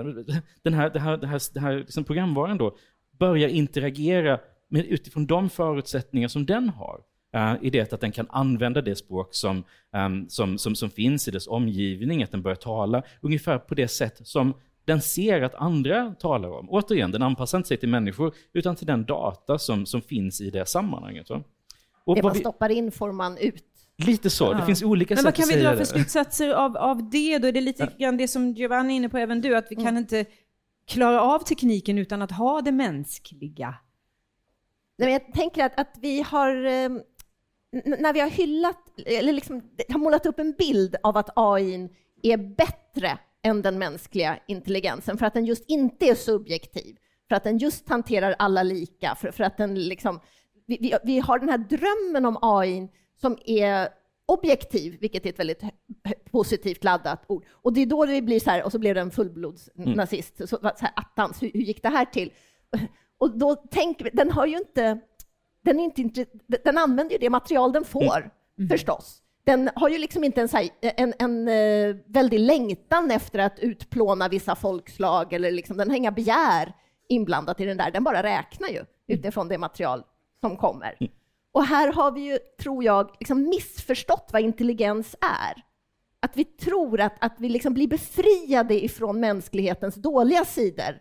[0.63, 2.75] den här, det här, det här, det här liksom programvaran då
[3.19, 7.01] börjar interagera med, utifrån de förutsättningar som den har.
[7.35, 9.63] Uh, I det att den kan använda det språk som,
[9.95, 13.87] um, som, som, som finns i dess omgivning, att den börjar tala ungefär på det
[13.87, 14.53] sätt som
[14.85, 16.69] den ser att andra talar om.
[16.69, 20.49] Återigen, den anpassar inte sig till människor, utan till den data som, som finns i
[20.49, 21.29] det sammanhanget.
[21.29, 21.43] Va?
[22.05, 22.39] Och det man vi...
[22.39, 23.65] stoppar in får man ut.
[23.99, 24.53] Lite så, ja.
[24.53, 25.63] det finns olika Men sätt att säga det.
[25.63, 27.47] Men vad kan vi dra för slutsatser av, av det då?
[27.47, 29.85] Är det lite grann det som Giovanni är inne på, även du, att vi mm.
[29.85, 30.25] kan inte
[30.87, 33.75] klara av tekniken utan att ha det mänskliga?
[34.97, 37.01] Nej, jag tänker att, att vi har ehm,
[37.71, 41.89] när vi har hyllat, eller liksom, har målat upp en bild av att AI
[42.23, 46.95] är bättre än den mänskliga intelligensen, för att den just inte är subjektiv,
[47.27, 50.19] för att den just hanterar alla lika, för, för att den liksom...
[50.67, 52.89] Vi, vi, vi har den här drömmen om AI
[53.21, 53.89] som är
[54.25, 55.61] objektiv, vilket är ett väldigt
[56.31, 57.45] positivt laddat ord.
[57.49, 60.39] Och det är då det blir så här, och så blev det en fullblodsnazist.
[60.39, 60.47] Mm.
[60.47, 62.33] Så, så här, attans, hur, hur gick det här till?
[63.17, 64.99] Och då tänker den har ju inte
[65.61, 66.25] den, är inte,
[66.63, 68.29] den använder ju det material den får, mm.
[68.59, 68.69] mm.
[68.69, 69.21] förstås.
[69.43, 70.49] Den har ju liksom inte en,
[70.81, 75.97] en, en, en eh, väldig längtan efter att utplåna vissa folkslag, eller liksom, den har
[75.97, 76.73] inga begär
[77.09, 78.87] inblandat i den där, den bara räknar ju mm.
[79.07, 80.03] utifrån det material
[80.41, 80.97] som kommer.
[81.59, 85.63] Och här har vi ju, tror jag, liksom missförstått vad intelligens är.
[86.19, 90.99] Att vi tror att, att vi liksom blir befriade ifrån mänsklighetens dåliga sidor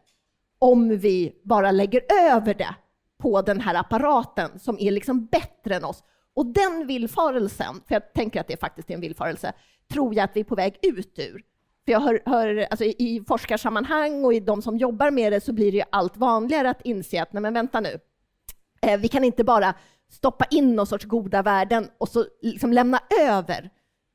[0.58, 2.74] om vi bara lägger över det
[3.18, 6.02] på den här apparaten som är liksom bättre än oss.
[6.34, 9.52] Och den villfarelsen, för jag tänker att det faktiskt är en villfarelse,
[9.92, 11.42] tror jag att vi är på väg ut ur.
[11.84, 15.52] För jag hör, hör alltså i forskarsammanhang och i de som jobbar med det så
[15.52, 17.98] blir det ju allt vanligare att inse att nej men vänta nu,
[18.82, 19.74] eh, vi kan inte bara
[20.10, 23.70] stoppa in någon sorts goda värden och så liksom lämna över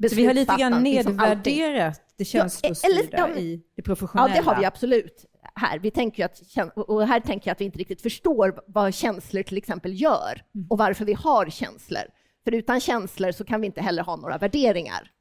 [0.10, 4.30] så vi har lite grann liksom nedvärderat det känslostyrda ja, ja, i det professionella?
[4.30, 5.26] Ja, det har vi absolut
[5.56, 5.80] här.
[5.80, 6.42] Vi tänker att,
[6.76, 10.68] och här tänker jag att vi inte riktigt förstår vad känslor till exempel gör mm.
[10.70, 12.04] och varför vi har känslor.
[12.44, 15.12] För utan känslor så kan vi inte heller ha några värderingar.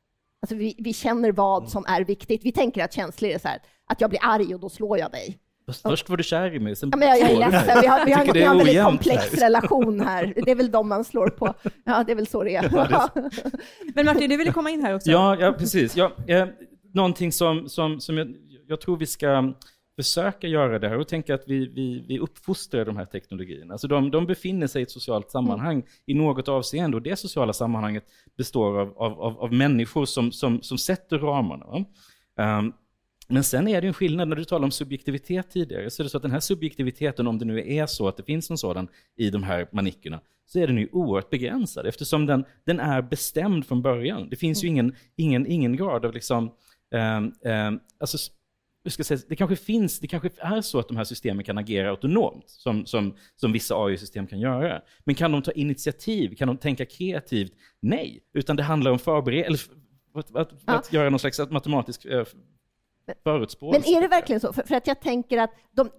[0.42, 2.44] Alltså vi, vi känner vad som är viktigt.
[2.44, 5.12] Vi tänker att känslor är så här, att jag blir arg och då slår jag
[5.12, 5.38] dig.
[5.72, 7.80] Först var du kär i mig, sen ja, men jag, jag är ledsen.
[7.80, 9.40] Vi har, vi har, vi har en väldigt komplex här.
[9.40, 10.34] relation här.
[10.36, 11.54] Det är väl de man slår på.
[11.84, 12.62] Ja, det är väl så det är.
[12.72, 15.10] Ja, det är men Martin, du ville komma in här också.
[15.10, 15.96] Ja, ja precis.
[15.96, 16.46] Ja, eh,
[16.94, 18.34] någonting som, som, som jag,
[18.66, 19.54] jag tror vi ska
[19.96, 23.74] försöka göra det här och tänka att vi, vi, vi uppfostrar de här teknologierna.
[23.74, 25.86] Alltså de, de befinner sig i ett socialt sammanhang mm.
[26.06, 28.04] i något avseende och det sociala sammanhanget
[28.36, 31.66] består av, av, av människor som, som, som sätter ramarna.
[32.38, 32.72] Um,
[33.32, 36.10] men sen är det en skillnad, när du talade om subjektivitet tidigare, så är det
[36.10, 38.88] så att den här subjektiviteten, om det nu är så att det finns någon sådan
[39.16, 43.66] i de här manickerna, så är den ju oerhört begränsad eftersom den, den är bestämd
[43.66, 44.28] från början.
[44.28, 44.74] Det finns ju mm.
[44.74, 46.50] ingen, ingen, ingen grad av liksom,
[46.90, 48.18] um, um, alltså
[48.90, 51.90] ska säga, det kanske finns, det kanske är så att de här systemen kan agera
[51.90, 54.82] autonomt, som, som, som vissa AI-system kan göra.
[55.04, 56.34] Men kan de ta initiativ?
[56.34, 57.52] Kan de tänka kreativt?
[57.80, 59.70] Nej, utan det handlar om förberedelse,
[60.14, 60.72] att, att, ja.
[60.72, 62.06] att, göra någon slags matematisk
[63.24, 63.80] förutspåelse.
[63.80, 64.52] Men är det verkligen så?
[64.52, 65.90] För, för att jag tänker att de,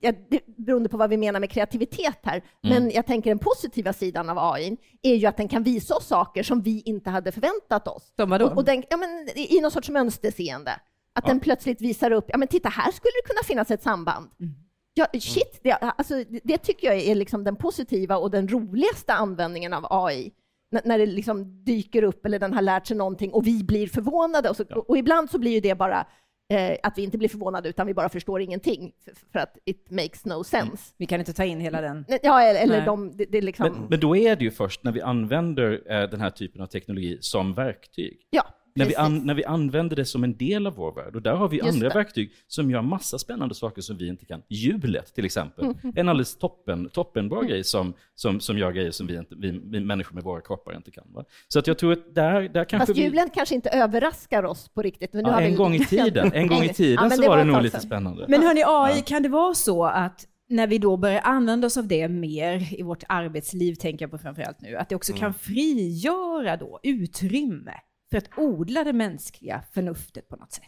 [0.00, 0.12] ja,
[0.46, 2.44] beroende på vad vi menar med kreativitet här, mm.
[2.82, 6.06] men jag tänker den positiva sidan av AI är ju att den kan visa oss
[6.06, 8.12] saker som vi inte hade förväntat oss.
[8.16, 8.46] Som vadå?
[8.46, 10.72] Och, och den, ja, men, I någon sorts mönsterseende.
[11.14, 11.28] Att ja.
[11.28, 14.30] den plötsligt visar upp, ja men titta här skulle det kunna finnas ett samband.
[14.40, 14.52] Mm.
[14.94, 19.72] Ja, shit, det, alltså, det tycker jag är liksom den positiva och den roligaste användningen
[19.72, 20.32] av AI.
[20.74, 23.86] N när det liksom dyker upp eller den har lärt sig någonting och vi blir
[23.86, 24.50] förvånade.
[24.50, 24.84] Och, så, ja.
[24.88, 26.06] och ibland så blir ju det bara
[26.50, 29.90] eh, att vi inte blir förvånade utan vi bara förstår ingenting för, för att it
[29.90, 30.66] makes no sense.
[30.66, 30.76] Mm.
[30.96, 32.04] Vi kan inte ta in hela den.
[32.22, 33.72] Ja, eller de, det, det liksom...
[33.72, 36.66] men, men, då är det ju först när vi använder eh, den här typen av
[36.66, 38.26] teknologi som verktyg.
[38.30, 38.44] Ja.
[38.74, 41.16] När, vi an, när vi använder det som en del av vår värld.
[41.16, 41.94] Och där har vi Just andra det.
[41.94, 44.42] verktyg som gör massa spännande saker som vi inte kan.
[44.48, 45.64] Hjulet till exempel.
[45.64, 45.76] Mm.
[45.96, 49.80] En alldeles toppen, toppenbra grej som, som, som gör grejer som vi, inte, vi, vi
[49.80, 51.04] människor med våra kroppar inte kan.
[51.12, 51.24] Va?
[51.48, 53.02] Så att jag tror att där, där kanske Fast vi...
[53.04, 55.12] julen kanske inte överraskar oss på riktigt.
[55.12, 55.56] Men nu Ja, har en vi...
[55.56, 58.26] gång i tiden, en gång i tiden Ja, så det var det nog lite spännande.
[58.28, 61.86] Men hörni, AI, kan det vara så att när vi då börjar använda oss av
[61.86, 66.56] det mer i vårt arbetsliv, tänker jag på framförallt nu, att det också kan frigöra
[66.56, 67.72] då utrymme
[68.12, 70.64] för att odla det mänskliga förnuftet på något sätt?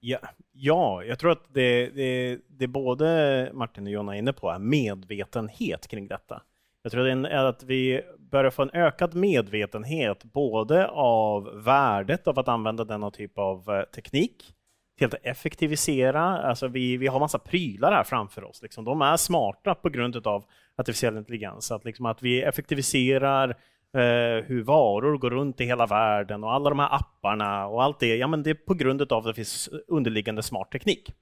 [0.00, 0.18] Ja,
[0.52, 4.58] ja jag tror att det, det, det både Martin och Jonna är inne på är
[4.58, 6.42] medvetenhet kring detta.
[6.82, 12.84] Jag tror att vi börjar få en ökad medvetenhet både av värdet av att använda
[12.84, 14.54] denna typ av eh, teknik
[14.98, 16.22] till att effektivisera.
[16.22, 18.62] Alltså vi, vi har massa prylar här framför oss.
[18.62, 18.84] Liksom.
[18.84, 20.44] De är smarta på grund av
[20.76, 21.70] artificiell intelligens.
[21.70, 23.56] Att, liksom, att vi effektiviserar
[23.94, 28.00] eh, hur varor går runt i hela världen och alla de här apparna och allt
[28.00, 28.16] det.
[28.16, 31.12] Ja, men det är på grund av att det finns underliggande smart teknik.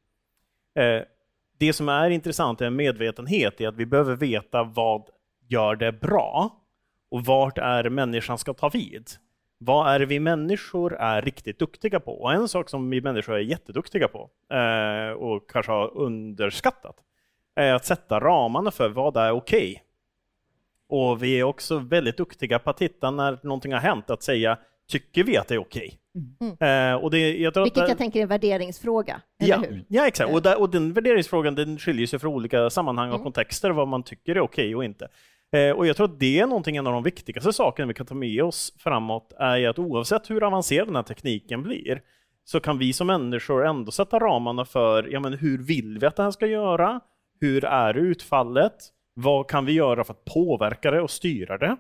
[0.79, 1.03] Eh,
[1.59, 5.09] det som är intressant är medvetenhet, är att vi behöver veta vad
[5.49, 6.63] gör det bra
[7.11, 9.11] och vart är människan ska ta vid.
[9.59, 12.23] Vad är det vi människor är riktigt duktiga på?
[12.23, 16.97] Och en sak som vi människor är jätteduktiga på eh, och kanske har underskattat
[17.55, 19.83] är att sätta ramarna för vad är okej.
[20.95, 24.59] Och vi är också väldigt duktiga på att titta när någonting har hänt, att säga
[24.89, 25.99] tycker vi att det är okej?
[26.61, 29.59] Eh, och det, jag tror att Vilket det- jag tänker är en värderingsfråga, eller Ja,
[29.59, 29.85] hur?
[29.89, 30.33] ja exakt.
[30.33, 34.03] Och, där, och den värderingsfrågan den skiljer sig från olika sammanhang och kontexter, vad man
[34.03, 35.09] tycker är okej och inte.
[35.57, 38.07] Eh, och jag tror att det är någonting, en av de viktigaste sakerna vi kan
[38.07, 42.01] ta med oss framåt, är att oavsett hur avancerad den här tekniken blir,
[42.45, 46.17] så kan vi som människor ändå sätta ramarna för ja, men hur vill vi att
[46.17, 47.01] det här ska göra?
[47.41, 48.75] Hur är utfallet?
[49.15, 51.77] Vad kan vi göra för att påverka det och styra det?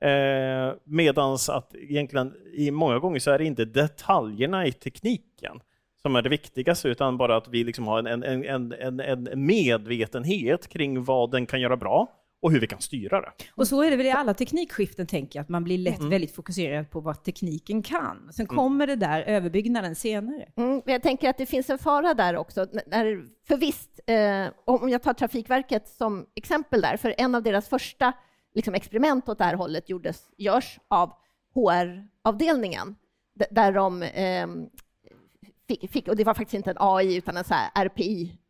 [0.00, 5.60] Eh, medans att egentligen i många gånger så är det inte detaljerna i tekniken
[6.02, 9.46] som är det viktigaste, utan bara att vi liksom har en, en, en, en, en
[9.46, 12.08] medvetenhet kring vad den kan göra bra
[12.46, 13.32] och hur vi kan styra det.
[13.54, 16.34] Och så är det väl i alla teknikskiften, tänker jag, att man blir lätt väldigt
[16.34, 18.32] fokuserad på vad tekniken kan.
[18.32, 20.48] Sen kommer det där överbyggnaden senare.
[20.56, 22.66] Mm, jag tänker att det finns en fara där också.
[23.48, 28.12] För visst, eh, om jag tar Trafikverket som exempel där, för en av deras första
[28.54, 31.12] liksom, experiment åt det här hållet gjordes, görs av
[31.54, 32.96] HR-avdelningen,
[33.50, 34.46] där de eh,
[35.68, 37.70] fick, fick, och det var faktiskt inte en AI utan en så här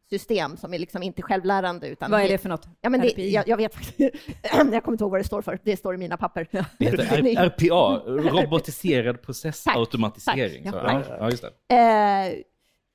[0.06, 1.88] RPI-system som är liksom inte självlärande.
[1.88, 2.68] Utan Vad är det för något?
[2.80, 3.30] Ja, men det, RPI?
[3.30, 3.98] jag, jag vet faktiskt
[4.42, 5.58] Jag kommer inte ihåg vad det står för.
[5.64, 6.48] Det står i mina papper.
[6.50, 10.64] Det heter RPA, robotiserad processautomatisering.
[10.64, 11.74] Tack, tack, ja, ja, just det.
[11.74, 12.42] Eh,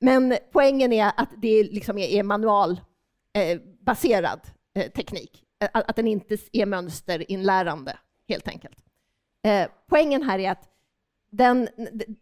[0.00, 2.82] men poängen är att det liksom är, är manualbaserad
[3.34, 4.40] eh, baserad,
[4.74, 5.42] eh, teknik.
[5.62, 7.96] Eh, Att, att den inte är mönsterinlärande,
[8.28, 8.78] helt enkelt.
[9.46, 10.68] Eh, poängen här är att
[11.32, 11.68] den,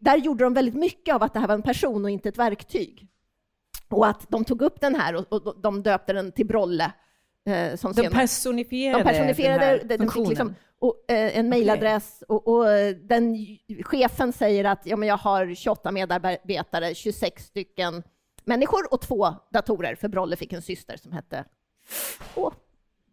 [0.01, 2.39] där gjorde de väldigt mycket av att det här var en person och inte ett
[2.39, 3.07] verktyg.
[3.91, 6.93] Och att de tog upp den här och, och de döpte den till Brolle.
[7.47, 10.29] Eh, som De personifierade, de personifierade den den, fick funktionen.
[10.29, 13.37] liksom, och, eh, en mejladress och, och eh, den,
[13.85, 18.03] chefen säger att ja, men jag har 28 medarbetare, 26 stycken
[18.45, 21.45] människor och två datorer, för Brolle fick en syster som hette
[22.35, 22.53] åh,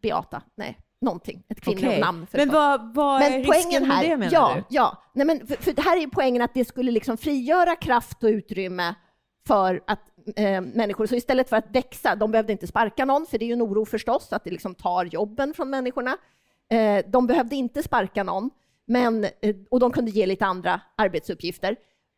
[0.01, 1.99] Beata, nej, någonting, ett kvinnligt Okej.
[1.99, 2.27] namn.
[2.31, 4.63] Men vad, vad är Men risken poängen med här, det menar ja, du?
[4.75, 5.03] ja.
[5.13, 8.23] Nej, men för, för det här är ju poängen att det skulle liksom frigöra kraft
[8.23, 8.95] och utrymme
[9.47, 9.99] för att
[10.35, 13.47] eh, människor, så istället för att växa, de behövde inte sparka någon, för det är
[13.47, 16.17] ju en oro förstås att det liksom tar jobben från människorna.
[16.69, 18.49] Eh, de behövde inte sparka någon,
[18.85, 21.75] men, eh, och de kunde ge lite andra arbetsuppgifter.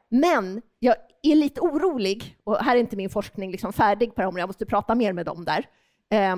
[0.09, 4.21] Men jag är lite orolig, och här är inte min forskning liksom färdig på det
[4.21, 5.65] här området, jag måste prata mer med dem där,
[6.09, 6.35] eh,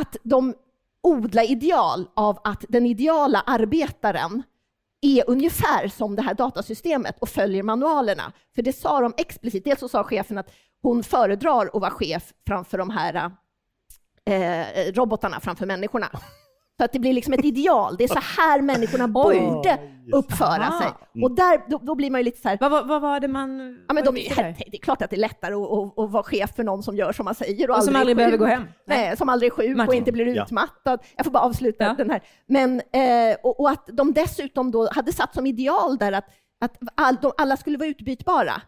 [0.00, 0.54] att de
[1.02, 4.42] odlar ideal av att den ideala arbetaren
[5.00, 8.32] är ungefär som det här datasystemet och följer manualerna.
[8.54, 9.64] För det sa de explicit.
[9.64, 13.30] Dels så sa chefen att hon föredrar att vara chef framför de här
[14.30, 16.06] eh, robotarna, framför människorna.
[16.78, 17.96] Så att det blir liksom ett ideal.
[17.96, 19.78] Det är så här människorna borde
[20.12, 20.80] uppföra Aha.
[20.80, 21.22] sig.
[21.22, 23.28] Och där, då, då blir man ju lite så här, Vad, vad, vad var det
[23.28, 23.78] man...
[23.88, 24.42] Ja, men de, gick det
[24.76, 27.12] är klart att det är lättare att, att, att vara chef för någon som gör
[27.12, 27.70] som man säger.
[27.70, 28.64] Och, Och som är aldrig behöver gå hem.
[28.86, 29.16] Nej.
[29.16, 29.94] som aldrig är sjuk och Martin.
[29.94, 30.44] inte blir Ja.
[30.44, 31.00] utmattad.
[31.16, 31.94] Jag får bara avsluta Ja.
[31.98, 32.22] den här.
[32.46, 36.24] Men, eh, och, och att de dessutom då hade satt som ideal där att,
[36.60, 38.62] att all, de, alla skulle vara utbytbara.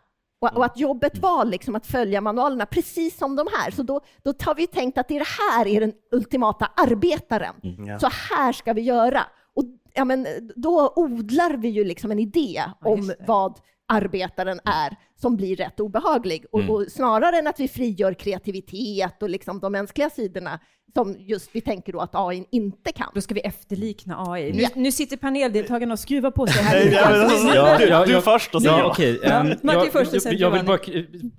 [0.44, 3.70] Och, och att jobbet var liksom att följa manualerna, precis som de här.
[3.70, 7.54] Så då, då har vi tänkt att det här är den ultimata arbetaren.
[7.86, 7.98] Ja.
[7.98, 9.20] Så här ska vi göra.
[9.56, 10.26] Och, ja, men,
[10.56, 15.80] då odlar vi ju liksom en idé Ja, om vad arbetaren är, som blir rätt
[15.80, 16.44] obehaglig.
[16.52, 16.70] Och, Mm.
[16.74, 20.60] och snarare än att vi frigör kreativitet och liksom de mänskliga sidorna,
[20.94, 23.10] som just vi tänker då att AI inte kan.
[23.14, 24.52] Då ska vi efterlikna AI.
[24.52, 24.68] Nu, Ja.
[24.74, 26.84] nu sitter paneldeltagarna och skruvar på sig här.
[26.84, 28.20] Nej, ja, men alltså, Ja, du, ja, du ja.
[28.20, 29.20] först och sen Ja, okej.
[29.22, 30.78] Ja, ehm, jag, först och sen jag, vill bara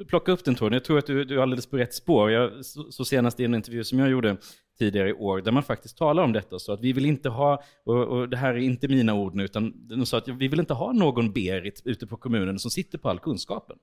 [0.07, 0.73] plocka upp den tråden.
[0.73, 2.31] Jag tror att du, du är alldeles på rätt spår.
[2.31, 4.37] Jag så, så senast i en intervju som jag gjorde
[4.79, 7.63] tidigare i år, där man faktiskt talar om detta, så att vi vill inte ha,
[7.85, 10.59] och, och det här är inte mina ord nu, utan de sa att vi vill
[10.59, 13.77] inte ha någon Berit ute på kommunen som sitter på all kunskapen.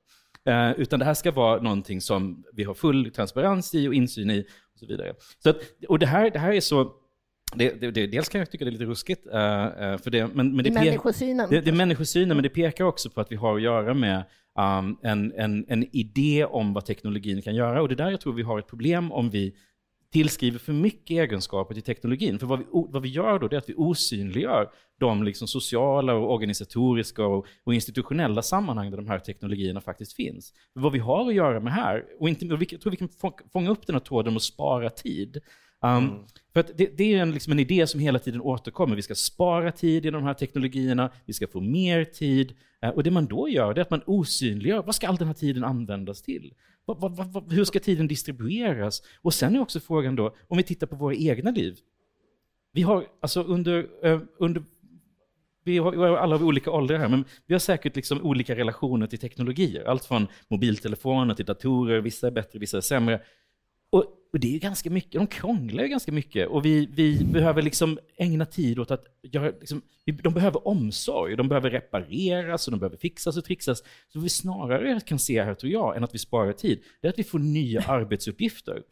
[0.49, 4.31] Eh, utan det här ska vara någonting som vi har full transparens i och insyn
[4.31, 5.15] i och så vidare.
[5.39, 5.57] Så att,
[5.89, 6.93] och det här, det här är så,
[7.55, 9.33] det, det, det, dels kan jag tycka det är lite ruskigt, eh,
[9.99, 11.51] för det, men, men det människosynen.
[11.51, 14.25] det, det är människosynen, men det pekar också på att vi har att göra med
[14.59, 17.83] um, en, en, en idé om vad teknologin kan göra.
[17.83, 19.55] Och det är där jag tror vi har ett problem om vi
[20.13, 22.39] tillskriver för mycket egenskaper till teknologin.
[22.39, 24.71] För vad vi, vad vi gör då är att vi osynliggör
[25.01, 30.53] de liksom sociala, och organisatoriska och, och institutionella sammanhang där de här teknologierna faktiskt finns.
[30.75, 33.09] För vad vi har att göra med här, och inte, jag tror vi kan
[33.53, 35.41] fånga upp den här tråden och spara tid.
[35.83, 38.97] Um, För att det, det är en, liksom en idé som hela tiden återkommer.
[38.97, 42.55] Vi ska spara tid i de här teknologierna, vi ska få mer tid.
[42.83, 45.27] Eh, Och det man då gör det är att man osynliggör, vad ska all den
[45.27, 46.55] här tiden användas till?
[46.85, 49.03] Vad, vad, vad, hur ska tiden distribueras?
[49.23, 51.79] Och sen är också frågan då, om vi tittar på våra egna liv.
[52.73, 54.63] Vi har alltså under, eh, under
[55.65, 59.19] vi har alla av olika åldrar här, men vi har säkert liksom olika relationer till
[59.19, 59.85] teknologier.
[59.85, 63.21] Allt från mobiltelefoner till datorer, vissa är bättre, vissa är sämre.
[63.91, 67.63] Och, och det är ganska mycket, de krånglar ju ganska mycket och vi, vi behöver
[67.63, 69.83] liksom ägna tid åt att göra, liksom,
[70.23, 73.83] de behöver omsorg, de behöver repareras och de behöver fixas och trixas.
[74.13, 77.13] Så vi snarare kan se här, tror jag, än att vi sparar tid, det är
[77.13, 78.83] att vi får nya arbetsuppgifter.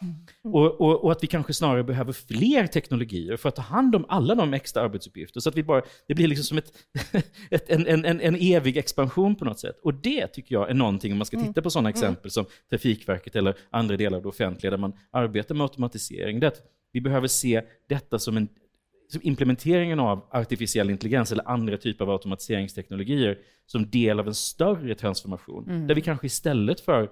[0.45, 4.05] Och, och, och att vi kanske snarare behöver fler teknologier för att ta hand om
[4.09, 5.41] alla de extra arbetsuppgifter.
[5.41, 6.73] Så att vi bara, det blir liksom som ett,
[7.51, 9.79] ett, en, en, en, en evig expansion på något sätt.
[9.83, 13.37] Och det tycker jag är någonting, om man ska titta på sådana exempel som Trafikverket
[13.37, 16.63] eller andra delar av det offentliga där man arbetar med automatisering, det är att
[16.93, 18.49] vi behöver se detta som en
[19.09, 24.95] som implementeringen av artificiell intelligens eller andra typer av automatiseringsteknologier som del av en större
[24.95, 25.87] transformation.
[25.87, 27.11] Där vi kanske istället för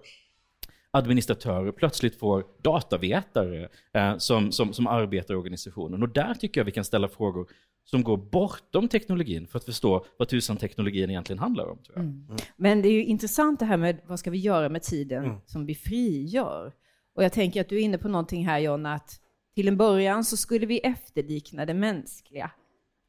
[0.91, 6.03] administratörer plötsligt får datavetare eh, som, som, som arbetar i organisationen.
[6.03, 7.49] Och där tycker jag vi kan ställa frågor
[7.85, 11.79] som går bortom teknologin för att förstå vad tusan teknologin egentligen handlar om.
[11.79, 12.41] Tror jag.
[12.57, 15.37] Men det är ju intressant det här med vad ska vi göra med tiden Mm.
[15.47, 16.73] som vi frigör?
[17.19, 19.21] Och jag tänker att du är inne på någonting här John, att
[19.55, 22.51] till en början så skulle vi efterlikna det mänskliga.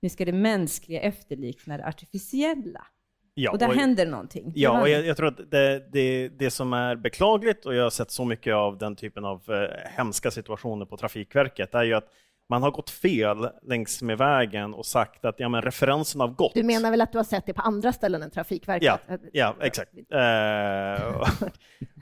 [0.02, 2.88] Nu ska det mänskliga efterlikna det artificiella.
[3.34, 4.52] Ja, och där och- händer någonting.
[4.56, 7.90] Ja, och jag, jag tror att det, det, det som är beklagligt, och jag har
[7.90, 12.10] sett så mycket av den typen av eh, hemska situationer på Trafikverket, är ju att
[12.50, 16.54] man har gått fel längs med vägen och sagt att ja, men referensen av gott.
[16.54, 19.00] Du menar väl att du har sett det på andra ställen än Trafikverket?
[19.08, 19.94] Ja, ja exakt.
[19.94, 21.22] Eh,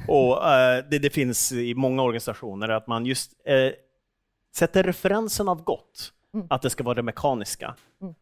[0.08, 3.72] och eh, det, det finns i många organisationer att man just eh,
[4.56, 6.14] sätter referensen av gott,
[6.50, 7.76] att det ska vara det mekaniska.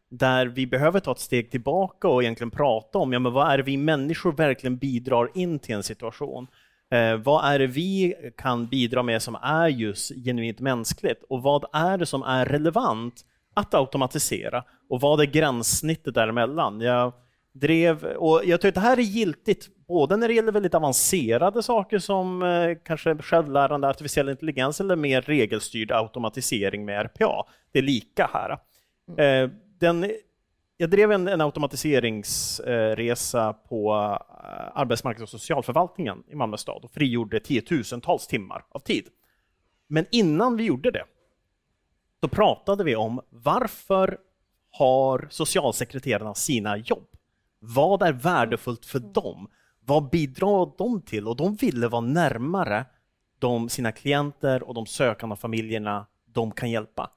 [0.09, 3.57] Där vi behöver ta ett steg tillbaka och egentligen prata om ja, men vad är
[3.57, 6.47] det vi människor verkligen bidrar in till en situation.
[6.91, 11.65] Eh, vad är det vi kan bidra med som är just genuint mänskligt och vad
[11.73, 16.81] är det som är relevant att automatisera och vad är gränssnittet däremellan?
[16.81, 17.13] Jag
[17.53, 21.63] drev, och jag tror att det här är giltigt både när det gäller väldigt avancerade
[21.63, 27.45] saker som eh, kanske självlärande artificiell intelligens eller mer regelstyrd automatisering med RPA.
[27.71, 28.51] Det är lika här.
[29.17, 30.11] Eh, den,
[30.77, 34.17] jag drev en, en automatiseringsresa på eh,
[34.73, 39.07] arbetsmarknads och socialförvaltningen i Malmö stad och frigjorde tiotusentals timmar av tid.
[39.87, 41.03] Men innan vi gjorde det
[42.21, 44.17] så pratade vi om varför
[44.71, 47.07] har socialsekreterarna sina jobb?
[47.59, 49.49] Vad är värdefullt för dem?
[49.85, 51.27] Vad bidrar de till?
[51.27, 52.85] Och de ville vara närmare
[53.39, 57.11] de, sina klienter och de sökande familjerna de kan hjälpa.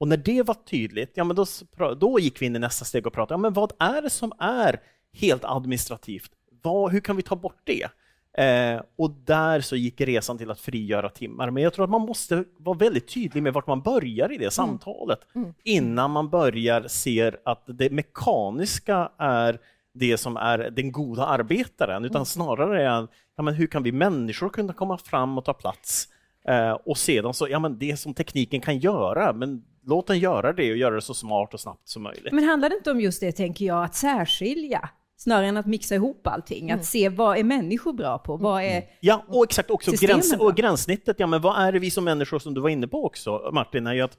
[0.00, 1.46] Och när det var tydligt, ja, men då,
[1.94, 4.32] då gick vi in i nästa steg och pratade, ja, men vad är det som
[4.38, 4.80] är
[5.12, 6.30] helt administrativt?
[6.62, 7.86] Vad, hur kan vi ta bort det?
[8.44, 11.50] Eh, och där så gick resan till att frigöra timmar.
[11.50, 14.50] Men jag tror att man måste vara väldigt tydlig med vart man börjar i det
[14.50, 15.20] samtalet
[15.64, 19.58] innan man börjar se att det mekaniska är
[19.94, 24.48] det som är den goda arbetaren, utan snarare är ja, men hur kan vi människor
[24.48, 26.08] kunna komma fram och ta plats?
[26.44, 30.52] Eh, och sedan så, ja men det som tekniken kan göra, men låt den göra
[30.52, 32.32] det och göra det så smart och snabbt som möjligt.
[32.32, 34.88] Men handlar det inte om just det, tänker jag, att särskilja?
[35.16, 36.70] Snarare än att mixa ihop allting.
[36.70, 38.36] Att se vad är människor bra på?
[38.36, 38.84] Vad är...
[39.00, 41.16] Ja, och exakt också gräns, och gränssnittet.
[41.20, 43.86] Ja, men vad är det vi som människor, som du var inne på också, Martin,
[43.86, 44.18] är ju att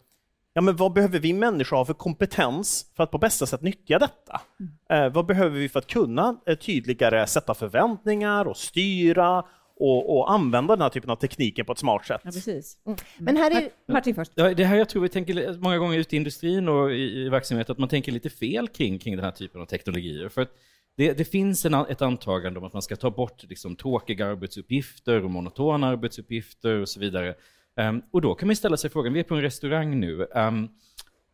[0.53, 3.99] ja, men vad behöver vi människor ha för kompetens för att på bästa sätt nyttja
[3.99, 4.41] detta?
[4.89, 9.45] Eh, vad behöver vi för att kunna eh, tydligare sätta förväntningar och styra
[9.76, 12.22] och, och använda den här typen av tekniker på ett smart sätt?
[12.24, 12.78] Ja, precis.
[13.17, 14.32] Men här är Martin först.
[14.36, 17.30] Ja, det här jag tror vi tänker många gånger ute i industrin och i, i
[17.30, 20.30] verksamhet, att man tänker lite fel kring, kring den här typen av teknologier.
[20.30, 20.51] För att
[20.97, 25.24] det, det finns en, ett antagande om att man ska ta bort liksom, tråkiga arbetsuppgifter
[25.24, 27.36] och monotona arbetsuppgifter och så vidare.
[27.76, 30.69] Um, och då kan man ställa sig frågan, vi är på en restaurang nu, um,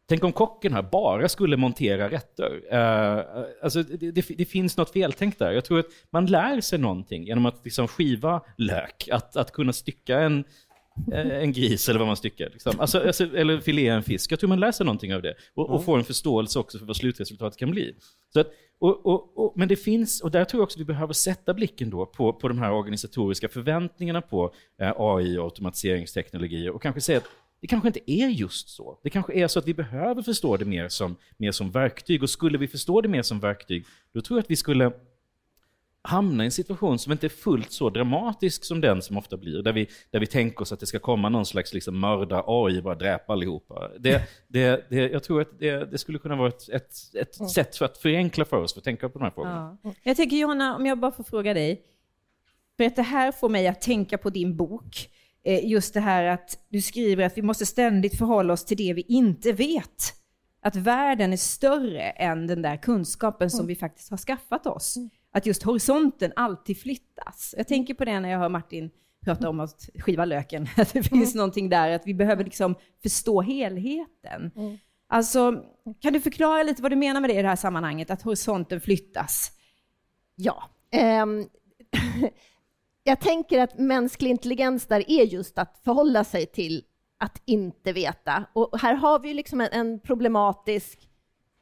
[0.10, 2.52] Tänk om kocken här bara skulle montera rätter.
[2.74, 5.52] Uh, alltså det, det, det, finns något feltänkt där.
[5.52, 9.74] Jag tror att man lär sig någonting genom att liksom skiva lök, att, att kunna
[9.74, 10.44] stycka en,
[11.14, 12.50] eh, en gris eller vad man styckar.
[12.50, 12.80] Liksom.
[12.80, 14.32] Alltså, alltså, eller filea en fisk.
[14.32, 16.86] Jag tror man lär sig någonting av det och, och får en förståelse också för
[16.86, 17.96] vad slutresultatet kan bli.
[18.34, 18.48] Så att,
[18.80, 21.90] och, och, och, men det finns, och där tror jag också vi behöver sätta blicken
[21.90, 27.18] då på, på de här organisatoriska förväntningarna på eh, AI och automatiseringsteknologier och kanske säga
[27.18, 27.28] att
[27.62, 29.00] det kanske inte är just så.
[29.04, 32.24] Det kanske är så att vi behöver förstå det mer som, mer som verktyg.
[32.24, 34.92] Och skulle vi förstå det mer som verktyg, då tror jag att vi skulle
[36.08, 39.62] hamna i en situation som inte är fullt så dramatisk som den som ofta blir,
[39.62, 42.82] där vi, där vi tänker oss att det ska komma någon slags liksom mörda AI
[42.82, 43.92] bara dräpa allihopa.
[44.00, 47.50] Det, det, det, jag tror att det, det skulle kunna vara ett, ett, ett mm.
[47.50, 49.78] sätt för att förenkla för oss för att tänka på de här frågorna.
[49.84, 49.94] Ja.
[50.04, 51.82] Jag tänker Johanna, om jag bara får fråga dig,
[52.78, 55.10] för att det här får mig att tänka på din bok.
[55.48, 58.94] Eh, just det här att du skriver att vi måste ständigt förhålla oss till det
[58.94, 60.14] vi inte vet.
[60.62, 63.68] Att världen är större än den där kunskapen som mm.
[63.68, 64.98] vi faktiskt har skaffat oss.
[64.98, 65.10] Mm.
[65.32, 67.56] Att just horisonten alltid flyttas.
[67.58, 68.90] Jag tänker på det när jag hör Martin
[69.24, 70.68] prata om att skiva löken.
[70.78, 71.38] Att det finns mm.
[71.38, 74.52] någonting där, att vi behöver liksom förstå helheten.
[74.56, 74.78] Mm.
[75.08, 75.64] Alltså,
[76.00, 78.82] kan du förklara lite vad du menar med det i det här sammanhanget, att horisonten
[78.82, 79.52] flyttas?
[80.36, 80.64] Ja.
[81.24, 81.50] Um,
[83.08, 86.84] jag tänker att mänsklig intelligens där är just att förhålla sig till
[87.20, 88.46] att inte veta.
[88.54, 91.10] Och här har vi liksom en, en problematisk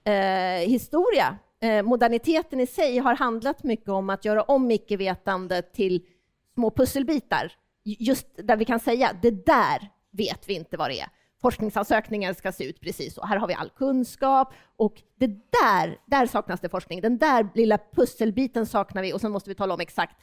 [0.04, 1.38] eh, historia.
[1.62, 6.06] Eh, moderniteten i sig har handlat mycket om att göra om icke-vetande till
[6.54, 7.52] små pusselbitar.
[7.84, 11.10] Just där vi kan säga, det där vet vi inte vad det är.
[11.42, 13.26] Forskningsansökningar ska se ut precis så.
[13.26, 17.02] Här har vi all kunskap och det där, där saknas det forskning.
[17.02, 20.16] Den där lilla pusselbiten saknar vi och sen måste vi tala om exakt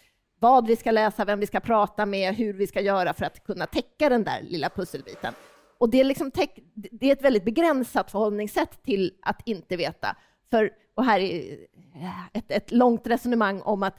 [0.43, 3.45] vad vi ska läsa, vem vi ska prata med, hur vi ska göra för att
[3.45, 5.34] kunna täcka den där lilla pusselbiten.
[5.78, 6.30] Och det är, liksom
[6.74, 10.16] det är ett väldigt begränsat förhållningssätt till att inte veta.
[10.51, 11.53] För, och här är
[11.95, 13.95] eh, ett, ett långt resonemang om att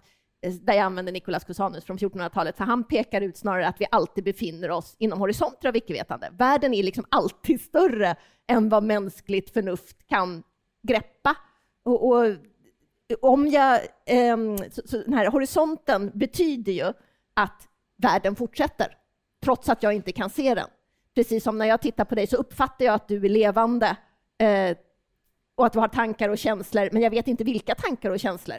[0.46, 3.86] eh, där jag använder Nicolas Cusanus från 1400-talet, för han pekar ut snarare att vi
[3.92, 6.30] alltid befinner oss inom horisonter av icke-vetande.
[6.38, 8.16] Världen är liksom alltid större
[8.48, 10.44] än vad mänskligt förnuft kan
[10.88, 11.36] greppa.
[11.86, 12.36] Och, och
[13.22, 14.38] om jag, eh,
[14.72, 16.94] så, så den här horisonten betyder ju
[17.34, 18.98] att världen fortsätter,
[19.44, 20.68] trots att jag inte kan se den.
[21.16, 23.98] Precis som när jag tittar på dig så uppfattar jag att du är levande
[24.38, 24.78] eh,
[25.56, 28.58] och att du har tankar och känslor, men jag vet inte vilka tankar och känslor.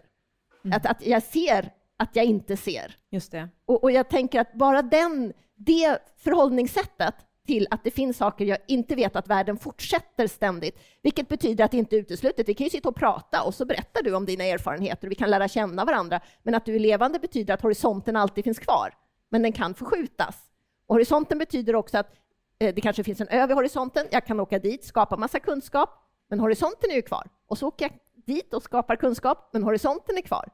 [0.64, 0.76] Mm.
[0.76, 2.96] Att, att jag ser att jag inte ser.
[3.10, 3.48] Just det.
[3.66, 7.14] Och, och jag tänker att bara den, det förhållningssättet
[7.46, 11.70] till att det finns saker jag inte vet att världen fortsätter ständigt, vilket betyder att
[11.70, 12.48] det inte är uteslutet.
[12.48, 15.14] Vi kan ju sitta och prata och så berättar du om dina erfarenheter och vi
[15.14, 16.20] kan lära känna varandra.
[16.42, 18.94] Men att du är levande betyder att horisonten alltid finns kvar,
[19.30, 20.36] men den kan förskjutas.
[20.86, 22.14] Och horisonten betyder också att
[22.58, 24.06] eh, det kanske finns en ö vid horisonten.
[24.10, 25.90] Jag kan åka dit, skapa massa kunskap,
[26.30, 27.28] men horisonten är ju kvar.
[27.46, 27.92] Och så åker jag
[28.26, 30.48] dit och skapar kunskap, men horisonten är kvar.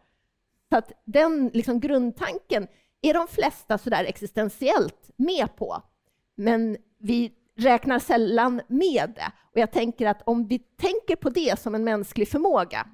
[0.70, 2.68] Så att den liksom grundtanken
[3.02, 5.82] är de flesta sådär existentiellt med på.
[6.40, 9.32] Men vi räknar sällan med det.
[9.52, 12.86] Och jag tänker att om vi tänker på det som en mänsklig förmåga,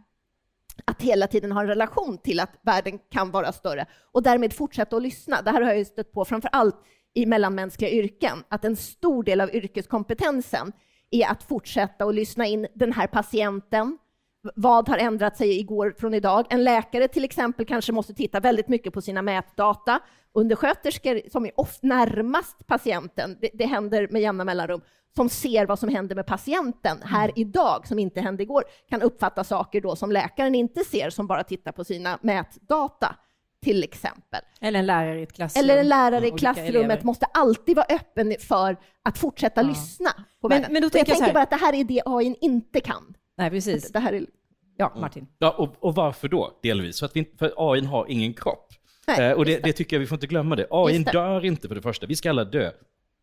[0.84, 4.97] att hela tiden ha en relation till att världen kan vara större och därmed fortsätta
[4.97, 5.42] att lyssna.
[5.42, 6.76] Det här har jag stött på framför allt
[7.14, 10.72] i mellanmänskliga yrken, att en stor del av yrkeskompetensen
[11.11, 13.99] är att fortsätta att lyssna in den här patienten,
[14.55, 16.47] vad har ändrat sig igår från idag?
[16.51, 20.01] En läkare till exempel kanske måste titta väldigt mycket på sina mätdata.
[20.32, 24.80] Undersköterskor som är ofta närmast patienten, det, det händer med jämna mellanrum,
[25.16, 27.32] som ser vad som händer med patienten här mm.
[27.36, 31.44] idag, som inte hände igår, kan uppfatta saker då som läkaren inte ser, som bara
[31.44, 33.16] tittar på sina mätdata
[33.62, 34.40] till exempel.
[34.61, 35.64] Eller en lärare i ett klassrum.
[35.64, 39.68] Eller en lärare i klassrummet måste alltid vara öppen för att fortsätta ja.
[39.68, 40.11] lyssna.
[40.40, 43.14] På men, men jag, jag tänker bara att det här är det AI inte kan.
[43.36, 43.92] Nej, precis.
[43.92, 44.26] Det här är...
[44.76, 45.26] Ja, Martin.
[45.38, 46.58] Ja, och, och varför då?
[46.62, 48.68] Delvis för att, vi, för AI har ingen kropp.
[49.06, 50.66] Nej, eh, och det, det, tycker jag vi får inte glömma det.
[50.70, 52.06] AI dör inte för det första.
[52.06, 52.70] Vi ska alla dö.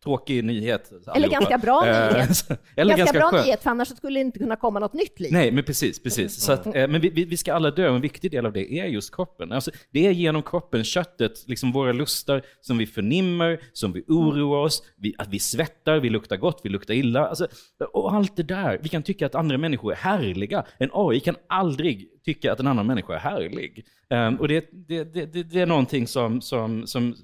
[0.04, 0.92] Tråkig nyhet.
[0.92, 1.34] Eller allihopa.
[1.34, 2.48] ganska bra Eh, nyhet.
[2.76, 3.44] Eller ganska, bra skön.
[3.44, 5.32] nyhet, för annars skulle det inte kunna komma något nytt liv.
[5.32, 6.02] Nej, men precis.
[6.02, 6.40] precis.
[6.40, 8.72] Så att, eh, men vi, vi ska alla dö, och en viktig del av det
[8.72, 9.52] är just kroppen.
[9.52, 14.58] Alltså, det är genom kroppen, köttet, liksom våra lustar som vi förnimmer, som vi oroar
[14.58, 17.26] oss, vi, att vi svettar, vi luktar gott, vi luktar illa.
[17.28, 17.46] Alltså,
[17.92, 18.78] och allt det där.
[18.82, 20.64] Vi kan tycka att andra människor är härliga.
[20.78, 23.86] En AI kan aldrig tycka att en annan människa är härlig.
[24.10, 27.14] Ehm, och det, det, det, det, det är någonting som, som, som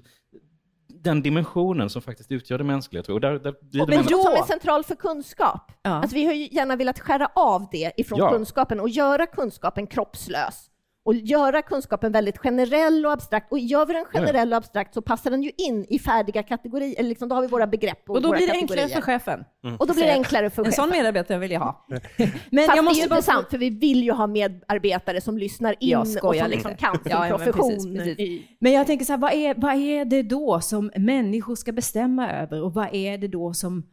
[1.03, 3.33] den dimensionen som faktiskt utgör det mänskliga, tror jag.
[3.35, 5.71] Och Där, där blir det Men mänskliga- som är central för kunskap.
[5.81, 5.89] Ja.
[5.89, 8.31] Alltså, vi har ju gärna velat skära av det ifrån Ja.
[8.31, 10.67] kunskapen och göra kunskapen kroppslös.
[11.03, 13.51] Och göra kunskapen väldigt generell och abstrakt.
[13.51, 16.99] Och gör vi den generell och abstrakt så passar den ju in i färdiga kategorier.
[16.99, 18.83] Eller liksom, då har vi våra begrepp och, Och då våra blir det kategorier.
[18.83, 19.43] enklare för chefen.
[19.79, 20.83] Och då blir det enklare för En chefen.
[20.83, 21.85] sån medarbetare vill jag ha.
[22.49, 25.21] Men Fast jag måste det är ju bara sant, för vi vill ju ha medarbetare
[25.21, 27.69] som lyssnar in Jag och som liksom kan sin Ja, ja, men profession.
[27.71, 28.41] precis, precis.
[28.59, 32.31] Men jag tänker så här, vad är, vad är det då som människor ska bestämma
[32.31, 33.83] över och vad är det då som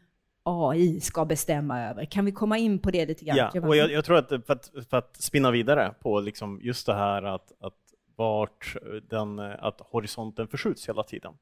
[0.43, 2.05] AI ska bestämma över?
[2.05, 3.37] Kan vi komma in på det lite grann?
[3.37, 6.87] Ja, och jag, jag tror att för, att för att spinna vidare på liksom just
[6.87, 7.75] det här att, att,
[8.17, 8.77] vart
[9.11, 11.33] den, att horisonten förskjuts hela tiden.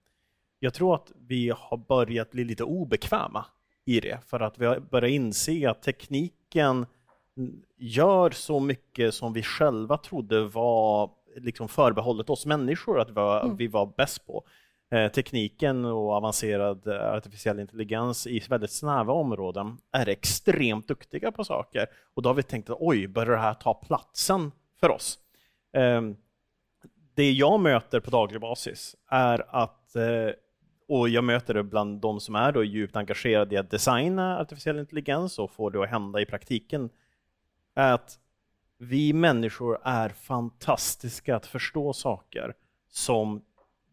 [0.58, 3.44] Jag tror att vi har börjat bli lite obekväma
[3.84, 6.86] i det för att vi har börjat inse att tekniken
[7.76, 13.54] gör så mycket som vi själva trodde var liksom förbehållet oss människor att vi var,
[13.58, 14.44] vi var bäst på.
[14.90, 21.44] Eh, tekniken och avancerad eh, artificiell intelligens i väldigt snäva områden är extremt duktiga på
[21.44, 21.86] saker.
[22.14, 25.18] Och då har vi tänkt att oj, börjar det här ta platsen för oss?
[25.72, 26.16] Ehm,
[27.14, 30.30] det jag möter på daglig basis är att, eh,
[30.88, 34.78] och jag möter det bland de som är då djupt engagerade i att designa artificiell
[34.78, 36.90] intelligens och få det att hända i praktiken,
[37.74, 38.18] är att
[38.78, 42.54] vi människor är fantastiska att förstå saker
[42.88, 43.42] som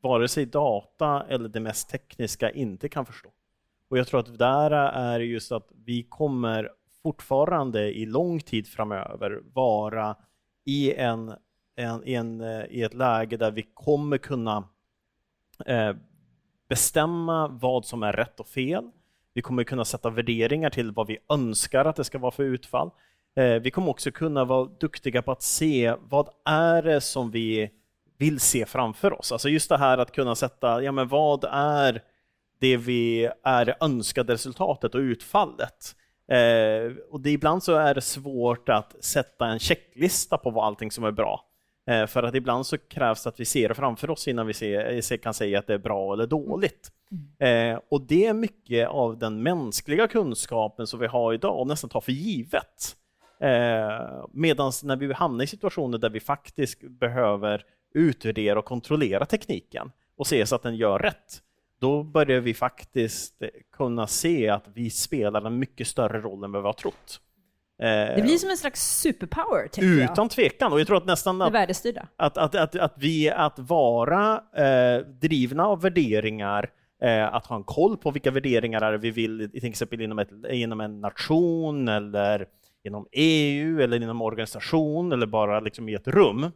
[0.03, 3.29] vare sig data eller det mest tekniska inte kan förstå.
[3.89, 6.69] Och jag tror att där är just att vi kommer
[7.03, 10.15] fortfarande i lång tid framöver vara
[10.65, 11.33] i, en,
[11.75, 14.67] en, en, eh, i ett läge där vi kommer kunna
[15.65, 15.95] eh,
[16.69, 18.91] bestämma vad som är rätt och fel.
[19.33, 22.89] Vi kommer kunna sätta värderingar till vad vi önskar att det ska vara för utfall.
[23.35, 27.71] Eh, vi kommer också kunna vara duktiga på att se vad är det som vi
[28.23, 29.31] vill se framför oss.
[29.31, 32.01] Alltså just det här att kunna sätta, ja men vad är
[32.59, 35.95] det vi är önskade resultatet och utfallet?
[36.27, 40.91] Eh, och det, ibland så är det svårt att sätta en checklista på vad allting
[40.91, 41.45] som är bra.
[41.89, 44.53] Eh, för att ibland så krävs det att vi ser det framför oss innan vi
[44.53, 46.91] ser, se- kan säga att det är bra eller dåligt.
[47.39, 51.89] Eh, och det är mycket av den mänskliga kunskapen som vi har idag och nästan
[51.89, 52.95] tar för givet.
[53.39, 57.63] Eh, Medan när vi hamnar i situationer där vi faktiskt behöver
[57.93, 61.41] utvärdera och kontrollera tekniken och se så att den gör rätt,
[61.79, 63.41] då börjar vi faktiskt
[63.71, 67.19] kunna se att vi spelar en mycket större roll än vad vi har trott.
[68.15, 70.11] Det blir som en slags superpower, tänker jag.
[70.11, 71.53] utan tvekan, och jag tror att nästan att
[72.15, 76.69] att, att, att, att vi att vara eh, drivna av värderingar,
[77.01, 80.81] eh, att ha en koll på vilka värderingar vi vill, till exempel inom, ett, inom
[80.81, 82.47] en nation eller
[82.83, 86.51] inom EU eller inom organisation eller bara liksom i ett rum,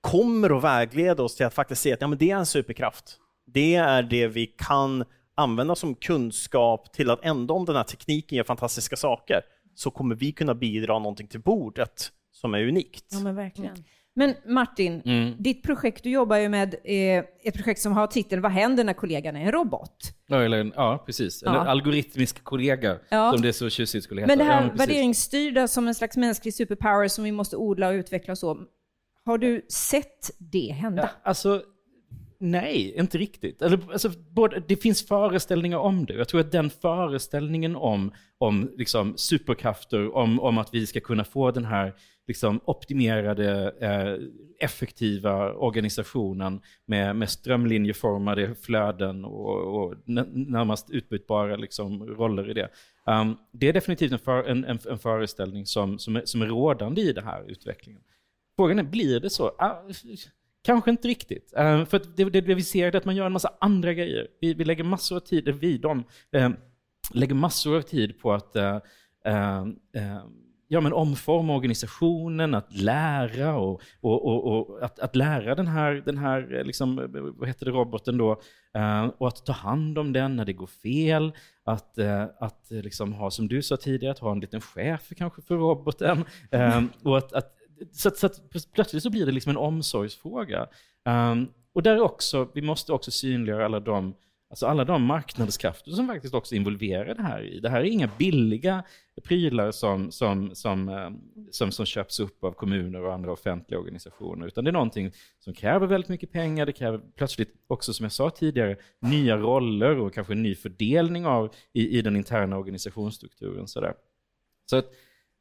[0.00, 3.16] kommer att vägleda oss till att faktiskt se att ja, men det är en superkraft.
[3.46, 8.36] Det är det vi kan använda som kunskap till att ändå om den här tekniken
[8.36, 9.40] gör fantastiska saker,
[9.74, 13.04] så kommer vi kunna bidra någonting till bordet som är unikt.
[13.10, 13.84] Ja, men verkligen.
[14.14, 15.34] Men Martin, Mm.
[15.38, 18.92] ditt projekt, du jobbar ju med eh, ett projekt som har titeln Vad händer när
[18.92, 19.96] kollegan är en robot?
[20.26, 21.42] Ja, eller, en- ja precis.
[21.46, 21.50] Ja.
[21.50, 23.32] algoritmisk kollega, Ja.
[23.32, 24.28] som det så tjusigt skulle heta.
[24.30, 24.80] Men det ja, här precis.
[24.80, 28.58] värderingsstyrda som en slags mänsklig superpower som vi måste odla och utveckla och så.
[29.24, 31.02] Har du sett det hända?
[31.02, 31.62] Ja, alltså,
[32.38, 33.62] nej, inte riktigt.
[33.62, 36.14] Alltså, både, det finns föreställningar om det.
[36.14, 41.24] Jag tror att den föreställningen om, om liksom, superkrafter, om, om att vi ska kunna
[41.24, 41.94] få den här
[42.26, 44.28] liksom, optimerade, eh,
[44.64, 52.68] effektiva organisationen med, med strömlinjeformade flöden och, och närmast utbytbara liksom, roller i det.
[53.06, 56.46] Um, det är definitivt en, för, en, en, en föreställning som, som, är, som är
[56.46, 58.02] rådande i den här utvecklingen.
[58.60, 59.52] Frågan är, blir det så?
[59.58, 59.76] Ah,
[60.62, 61.52] Kanske inte riktigt.
[61.56, 64.28] Eh, för att det, det, vi ser är att man gör en massa andra grejer.
[64.40, 66.50] Vi, vi lägger massor av tid, eh, vi de, eh,
[67.14, 68.76] lägger massor av tid på att eh,
[69.24, 69.64] eh,
[70.68, 75.92] ja, men omforma organisationen, att lära och, och, och, och att, att lära den här,
[75.92, 76.96] den här liksom,
[77.38, 78.40] vad heter det, roboten då,
[79.18, 81.32] och att ta hand om den när det går fel,
[81.64, 81.98] att,
[82.38, 86.24] att liksom ha, som du sa tidigare, att ha en liten chef kanske för roboten,
[87.04, 87.59] och att, att
[87.92, 88.40] så, att- så att
[88.74, 90.68] plötsligt så blir det liksom en omsorgsfråga.
[91.04, 94.14] Um, och där också, vi måste också synliggöra alla de,
[94.52, 97.60] Alltså alla de marknadskrafter som faktiskt också involverar det här i.
[97.60, 98.84] Det här är inga billiga
[99.24, 101.20] prylar som, som, som, ehm,
[101.50, 105.54] som, som köps upp av kommuner och andra offentliga organisationer, utan det är någonting som
[105.54, 110.14] kräver väldigt mycket pengar, det kräver plötsligt också, som jag sa tidigare, nya roller och
[110.14, 113.68] kanske en ny fördelning av, i, i den interna organisationsstrukturen.
[113.68, 113.94] Sådär.
[114.70, 114.86] Så att,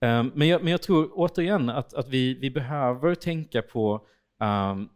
[0.01, 4.07] um, men, jag, men jag tror återigen att, att vi, vi behöver tänka på
[4.39, 4.89] um,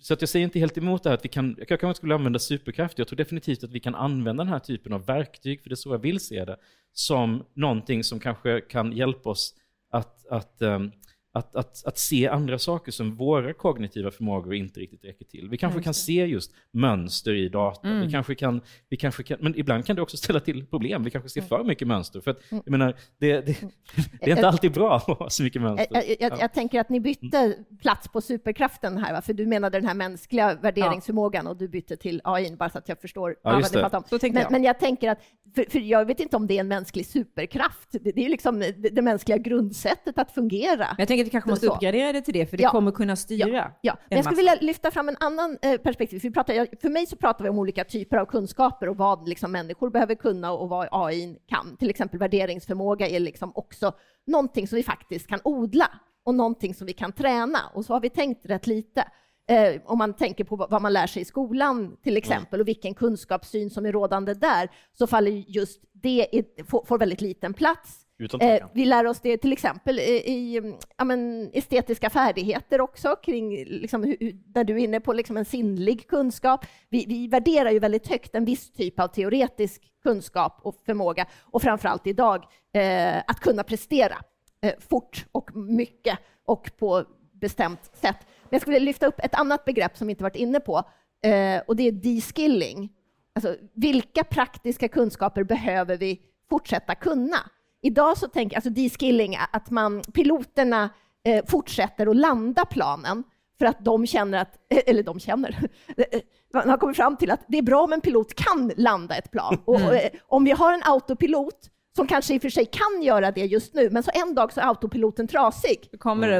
[0.00, 1.96] så att jag säger inte helt emot det här att vi kan, jag kanske inte
[1.96, 5.62] skulle använda superkraft, jag tror definitivt att vi kan använda den här typen av verktyg,
[5.62, 6.56] för det är så jag vill se det,
[6.92, 9.54] som någonting som kanske kan hjälpa oss
[9.90, 10.92] att, att um,
[11.32, 15.48] att, att, att se andra saker som våra kognitiva förmågor inte riktigt räcker till.
[15.48, 17.88] Vi kanske kan se just mönster i data.
[17.88, 18.00] Mm.
[18.00, 21.04] Vi kanske kan, vi kanske kan, men ibland kan det också ställa till problem.
[21.04, 22.20] Vi kanske ser för mycket mönster.
[22.20, 22.62] För att, mm.
[22.66, 23.56] jag menar, det, det,
[24.20, 25.88] det är inte alltid bra att ha så mycket mönster.
[25.90, 29.22] Jag, jag, jag, tänker att ni bytte plats på superkraften här, va?
[29.22, 32.88] för du menade den här mänskliga värderingsförmågan och du bytte till AI, bara så att
[32.88, 34.04] jag förstår ja, vad ni pratar om.
[34.22, 34.52] Men jag.
[34.52, 35.18] men jag tänker att,
[35.54, 37.88] för, för, jag vet inte om det är en mänsklig superkraft.
[37.90, 40.86] Det, det är liksom det, det mänskliga grundsättet att fungera.
[41.24, 42.70] Vi kanske måste uppgradera det till det, för det ja.
[42.70, 43.48] kommer kunna styra.
[43.48, 43.96] Ja, ja.
[44.08, 46.20] Men jag skulle vilja lyfta fram en annan eh, perspektiv.
[46.22, 49.52] Vi pratar, för mig så pratar vi om olika typer av kunskaper och vad liksom
[49.52, 51.76] människor behöver kunna och vad AI kan.
[51.76, 53.92] Till exempel värderingsförmåga är liksom också
[54.26, 55.90] någonting som vi faktiskt kan odla
[56.24, 57.58] och någonting som vi kan träna.
[57.74, 59.04] Och så har vi tänkt rätt lite.
[59.48, 62.94] Eh, om man tänker på vad man lär sig i skolan till exempel och vilken
[62.94, 66.26] kunskapssyn som är rådande där, så faller just det
[66.66, 68.07] får, får väldigt liten plats.
[68.40, 70.62] Eh, vi lär oss det till exempel i, i
[70.96, 75.44] ja, men, estetiska färdigheter också, kring, liksom, hur, där du är inne på liksom, en
[75.44, 76.66] sinnlig kunskap.
[76.88, 81.62] Vi, vi värderar ju väldigt högt en viss typ av teoretisk kunskap och förmåga, och
[81.62, 82.44] framförallt idag
[82.74, 84.16] eh, att kunna prestera
[84.62, 88.16] eh, fort och mycket och på bestämt sätt.
[88.20, 90.76] Men jag skulle lyfta upp ett annat begrepp som vi inte varit inne på,
[91.22, 92.92] eh, och det är de-skilling.
[93.34, 97.50] Alltså, vilka praktiska kunskaper behöver vi fortsätta kunna?
[97.82, 100.90] Idag så tänker alltså de-skilling, att man, piloterna
[101.24, 103.24] eh, fortsätter att landa planen
[103.58, 105.68] för att de känner att, eller de känner,
[106.52, 109.30] man har kommit fram till att det är bra om en pilot kan landa ett
[109.30, 109.58] plan.
[109.64, 109.94] Och, mm.
[109.94, 113.44] eh, om vi har en autopilot som kanske i och för sig kan göra det
[113.44, 115.88] just nu, men så en dag så är autopiloten trasig.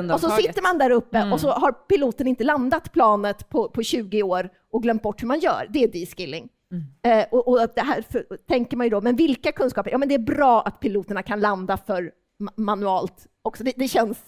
[0.04, 0.14] Mm.
[0.14, 1.32] Och så sitter man där uppe mm.
[1.32, 5.26] och så har piloten inte landat planet på, på 20 år och glömt bort hur
[5.26, 5.66] man gör.
[5.70, 6.48] Det är de-skilling.
[6.72, 6.84] Mm.
[7.02, 9.90] Eh, och, och, det här för, tänker man ju då, men vilka kunskaper?
[9.90, 13.64] Ja, men det är bra att piloterna kan landa för ma manuellt också.
[13.64, 14.18] Det, det, känns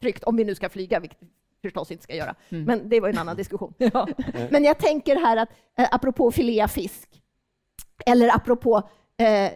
[0.00, 1.28] tryggt om vi nu ska flyga, vilket vi
[1.62, 2.34] förstås inte ska göra.
[2.48, 2.64] Mm.
[2.64, 3.74] Men det var en annan diskussion.
[3.78, 4.08] ja.
[4.50, 5.48] Men jag tänker här att,
[5.78, 7.08] eh, apropå filea fisk,
[8.06, 8.82] eller apropå
[9.18, 9.50] eh, eh,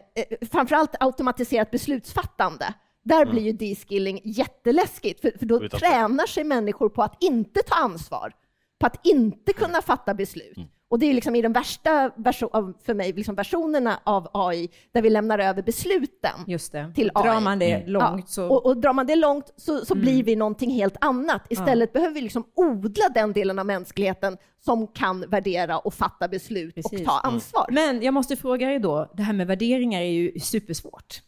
[0.51, 3.35] framförallt automatiserat beslutsfattande, där mm.
[3.35, 8.33] blir ju de-skilling jätteläskigt, för, för då tränar sig människor på att inte ta ansvar,
[8.79, 10.57] på att inte kunna fatta beslut.
[10.57, 10.69] Mm.
[10.95, 15.03] Och det är liksom i de värsta version, för mig, liksom versionerna av AI där
[15.03, 16.93] vi lämnar över besluten Just det.
[16.95, 17.23] till AI.
[17.23, 17.91] Drar man det mm.
[17.91, 18.49] långt så...
[18.49, 20.03] och, och, drar man det långt så, så mm.
[20.05, 21.43] blir vi någonting helt annat.
[21.51, 21.99] Istället ja.
[21.99, 27.01] behöver vi liksom odla den delen av mänskligheten som kan värdera och fatta beslut Precis.
[27.01, 27.67] och ta ansvar.
[27.71, 31.23] Men jag måste fråga er då, det här med värderingar är ju supersvårt.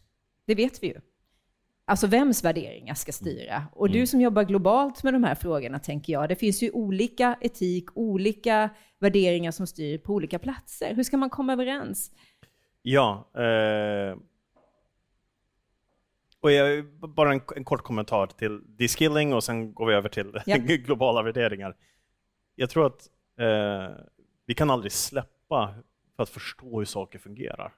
[0.45, 0.95] Det vet vi ju.
[1.89, 3.63] Alltså vems värderingar ska styra?
[3.71, 4.07] Och du mm.
[4.07, 8.69] som jobbar globalt med de här frågorna, tänker jag, det finns ju olika etik, olika
[8.99, 10.93] värderingar som styr på olika platser.
[10.93, 12.11] Hur ska man komma överens?
[12.81, 14.17] Ja, eh,
[16.39, 20.41] och jag, bara en, en, kort kommentar till de-skilling och sen går vi över till
[20.45, 20.57] ja.
[20.57, 21.75] globala värderingar.
[22.55, 23.09] Jag tror att
[23.39, 23.95] eh,
[24.45, 25.75] vi kan aldrig släppa
[26.15, 27.73] för att förstå hur saker fungerar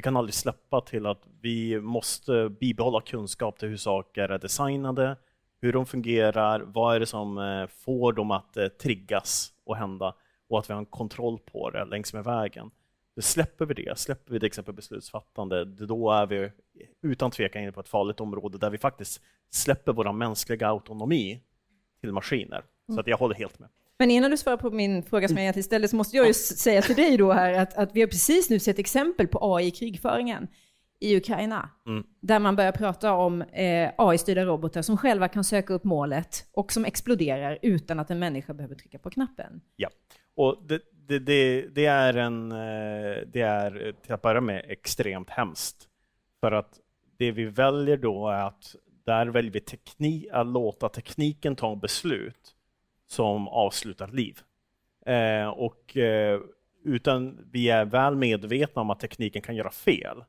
[0.00, 5.16] vi kan aldrig släppa till att vi måste bibehålla kunskap till hur saker är designade,
[5.60, 10.14] hur de fungerar, vad är det som eh, får dem att eh, triggas och hända
[10.48, 12.70] och att vi har en kontroll på det längs med vägen.
[13.16, 16.50] Då släpper vi det, släpper vi till exempel beslutsfattande, då är vi
[17.02, 21.40] utan tvekan inne på ett farligt område där vi faktiskt släpper vår mänskliga autonomi
[22.00, 22.62] till maskiner.
[22.94, 23.68] Så att jag håller helt med.
[24.00, 26.34] Men innan du svarar på min fråga som jag egentligen ställde så måste jag ju
[26.34, 29.72] säga till dig då här att, att vi har precis nu sett exempel på AI
[31.00, 31.70] i Ukraina.
[31.86, 32.04] Mm.
[32.20, 36.72] Där man börjar prata om eh, AI-styrda robotar som själva kan söka upp målet och
[36.72, 39.60] som exploderar utan att en människa behöver trycka på knappen.
[39.76, 39.88] Ja,
[40.36, 45.30] och det, det, det, det är, en, eh, det är till att börja med extremt
[45.30, 45.88] hemskt.
[46.40, 46.78] För att
[47.18, 52.56] det vi väljer då är att där väljer vi teknik, att låta tekniken ta beslut
[53.10, 54.38] som avslutar liv.
[55.06, 56.40] Eh, och eh,
[56.84, 60.24] utan vi är väl medvetna om att tekniken kan göra fel.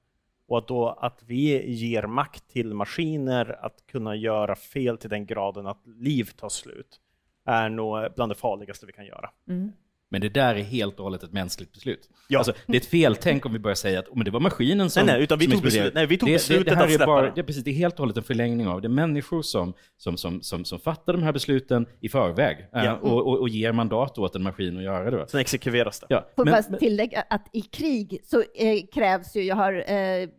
[0.47, 5.25] Och att, då, att vi ger makt till maskiner att kunna göra fel till den
[5.25, 7.01] graden att liv tar slut
[7.45, 9.29] är nog bland det farligaste vi kan göra.
[9.47, 9.71] Mm.
[10.11, 12.09] Men det där är helt och hållet ett mänskligt beslut.
[12.27, 12.39] Ja.
[12.39, 14.89] Alltså, det är ett feltänk om vi börjar säga att oh, men det var maskinen
[14.89, 16.71] som Nej, nej, utan vi som tog exploderade." beslut- nej, vi tog det, beslutet det,
[16.71, 18.67] det här att är släppa bara, är precis, det är helt och hållet en förlängning
[18.67, 18.89] av det.
[18.89, 22.95] människor som, som, som, som, som fattar de här besluten i förväg eh, Ja.
[23.01, 25.27] och, och, och ger mandat åt en maskin att göra det.
[25.27, 26.05] Sen exekveras det.
[26.09, 26.27] Ja.
[26.35, 30.29] Får Men, bara tillägga att i krig så eh, krävs ju, jag har, eh,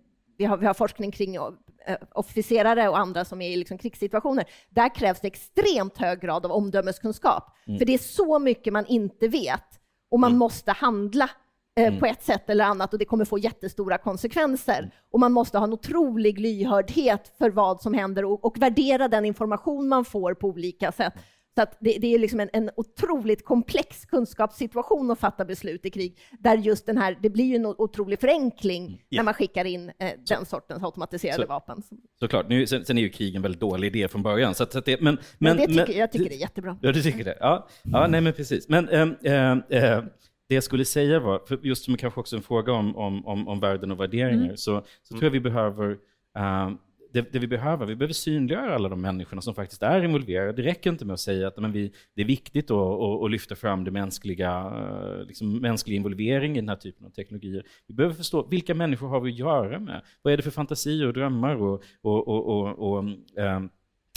[0.43, 4.45] vi, har, vi har forskning kring eh, officerare och andra som är i liksom krigssituationer.
[4.69, 7.45] Där krävs det extremt hög grad av omdömeskunskap.
[7.67, 7.79] Mm.
[7.79, 9.65] För det är så mycket man inte vet
[10.11, 11.31] och man måste handla
[11.79, 12.01] eh, Mm.
[12.01, 14.91] på ett sätt eller annat och det kommer få jättestora konsekvenser.
[15.13, 19.25] Och man måste ha en otrolig lyhördhet för vad som händer och, och värdera den
[19.25, 21.15] information man får på olika sätt.
[21.55, 26.19] Så det, det är liksom en, en otroligt komplex kunskapssituation att fatta beslut i krig,
[26.39, 30.11] där just den här, det blir ju en otrolig förenkling när man skickar in eh,
[30.29, 31.83] den sortens automatiserade Så- vapen.
[32.21, 34.55] Såklart, nu, sen, sen är ju krig en väldigt dålig idé från början.
[34.55, 36.79] Så så det, men, Men, men, det tycker, men- jag tycker det är jättebra.
[36.83, 37.37] Ja, du tycker det?
[37.41, 38.69] Ja, ja nej men precis.
[38.69, 40.03] Men ehm, ehm, eh,
[40.49, 43.49] det jag skulle säga var, för just som kanske också en fråga om, om, om,
[43.49, 45.97] om värden och värderingar, så, så tror jag vi behöver
[46.39, 46.79] ehm,
[47.13, 50.53] det, det vi behöver, vi behöver synliggöra alla de människorna som faktiskt är involverade.
[50.53, 53.31] Det räcker inte med att säga att men vi, det är viktigt att, att, att
[53.31, 57.65] lyfta fram det mänskliga, eh, liksom mänsklig involvering i den här typen av teknologier.
[57.87, 60.03] Vi behöver förstå vilka människor har vi att göra med?
[60.23, 63.05] Vad är det för fantasier och drömmar och, och, och, och, och
[63.39, 63.69] ehm,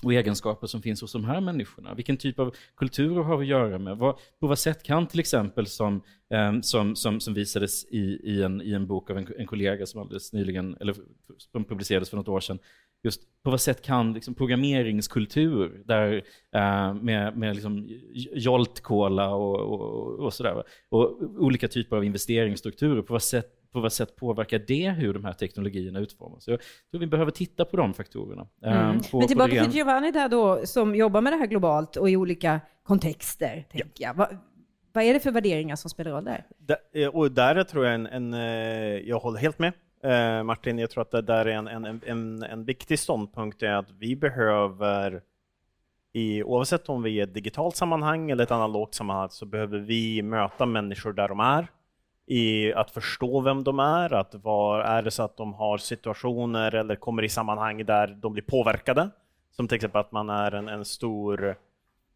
[0.03, 1.93] och egenskaper som finns hos de här människorna.
[1.93, 3.97] Vilken typ av kulturer har vi att göra med?
[3.97, 8.43] Vad, på vad sätt kan till exempel, som, eh, som, som, som visades i, i,
[8.43, 10.95] en, i en bok av en, en kollega som alldeles nyligen, eller
[11.37, 12.59] som publicerades för något år sedan,
[13.03, 16.23] just på vad sätt kan liksom, programmeringskultur, där,
[16.55, 17.87] eh, med, med liksom
[18.33, 23.93] Jolt-cola och, och, och sådär, och olika typer av investeringsstrukturer, på vad sätt på vad
[23.93, 26.43] sätt påverkar det hur de här teknologierna utformas?
[26.43, 26.59] Så Jag
[26.91, 28.47] tror vi behöver titta på de faktorerna.
[28.63, 28.77] Mm.
[28.77, 32.09] Ehm, på- Men tillbaka till Giovanni där då, som jobbar med det här globalt och
[32.09, 34.13] i olika kontexter, tänker jag.
[34.13, 34.37] Vad,
[34.93, 36.45] vad är det för värderingar som spelar roll där?
[36.57, 38.39] Där- eh, Och där tror jag en, en eh,
[39.09, 39.73] jag håller helt med
[40.03, 43.71] eh, Martin, jag tror att det där är en, en, en, en viktig ståndpunkt är
[43.73, 45.21] att vi behöver
[46.13, 49.79] i, oavsett om vi är i ett digitalt sammanhang eller ett analogt sammanhang så behöver
[49.79, 51.67] vi möta människor där de är
[52.27, 56.75] i att förstå vem de är, att var, är det så att de har situationer
[56.75, 59.09] eller kommer i sammanhang där de blir påverkade,
[59.51, 61.49] som till exempel att man är en, en stor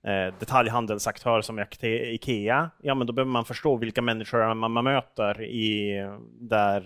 [0.03, 5.41] eh, detaljhandelsaktör som Ikea, ja men då behöver man förstå vilka människor man, man möter
[5.41, 5.97] i,
[6.39, 6.84] där,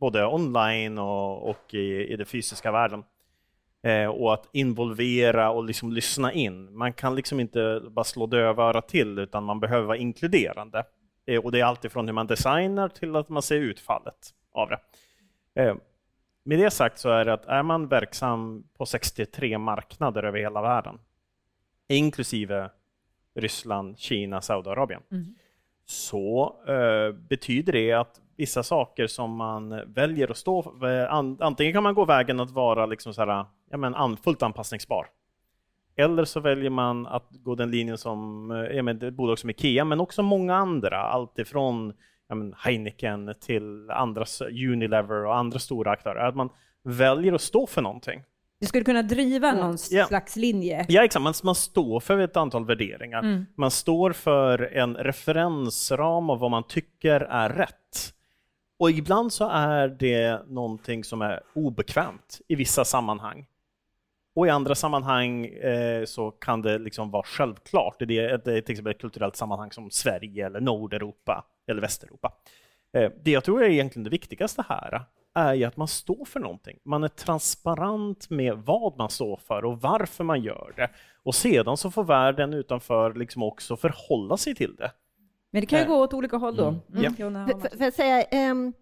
[0.00, 3.04] både online och, och i, i den fysiska världen.
[3.82, 6.76] Eh, och att involvera och liksom lyssna in.
[6.76, 10.84] Man kan liksom inte bara slå dövörat till utan man behöver vara inkluderande.
[11.26, 14.78] Eh, och det är alltifrån hur man designar till att man ser utfallet av det.
[15.62, 15.74] Eh,
[16.44, 20.62] med det sagt så är det att är man verksam på 63 marknader över hela
[20.62, 20.98] världen,
[21.88, 22.70] inklusive
[23.34, 25.02] Ryssland, Kina, Saudiarabien,
[25.86, 31.38] så eh, betyder det att vissa saker som man väljer att stå för, eh, an,
[31.40, 35.06] antingen kan man gå vägen att vara liksom så här, ja, men an, fullt anpassningsbar.
[35.96, 39.50] Eller så väljer man att gå den linjen som eh, ja, men ett bolag som
[39.50, 41.92] Ikea, men också många andra, alltifrån
[42.28, 46.28] ja, men Heineken till andra, Unilever och andra stora aktörer.
[46.28, 46.48] Att man
[46.84, 48.22] väljer att stå för någonting.
[48.60, 50.06] Du skulle kunna driva någon Ja.
[50.06, 50.86] slags linje.
[50.88, 51.22] Ja, exakt.
[51.22, 53.46] Man, man står för ett antal värderingar.
[53.56, 58.14] Man står för en referensram av vad man tycker är rätt.
[58.78, 63.46] Och ibland så är det någonting som är obekvämt i vissa sammanhang.
[64.36, 67.96] Och i andra sammanhang eh, så kan det liksom vara självklart.
[67.98, 72.32] Det är, det är till exempel ett kulturellt sammanhang som Sverige eller Nordeuropa eller Västeuropa.
[72.96, 75.02] Eh, det jag tror är egentligen det viktigaste här
[75.34, 76.78] är ju att man står för någonting.
[76.84, 80.90] Man är transparent med vad man står för och varför man gör det.
[81.22, 84.92] Och sedan så får världen utanför liksom också förhålla sig till det.
[85.50, 85.88] Men det kan ju Eh.
[85.88, 86.66] gå åt olika håll då.
[86.68, 86.80] Mm.
[86.92, 87.10] Ja.
[87.18, 88.72] Jonna, För, för, för att säga, ehm,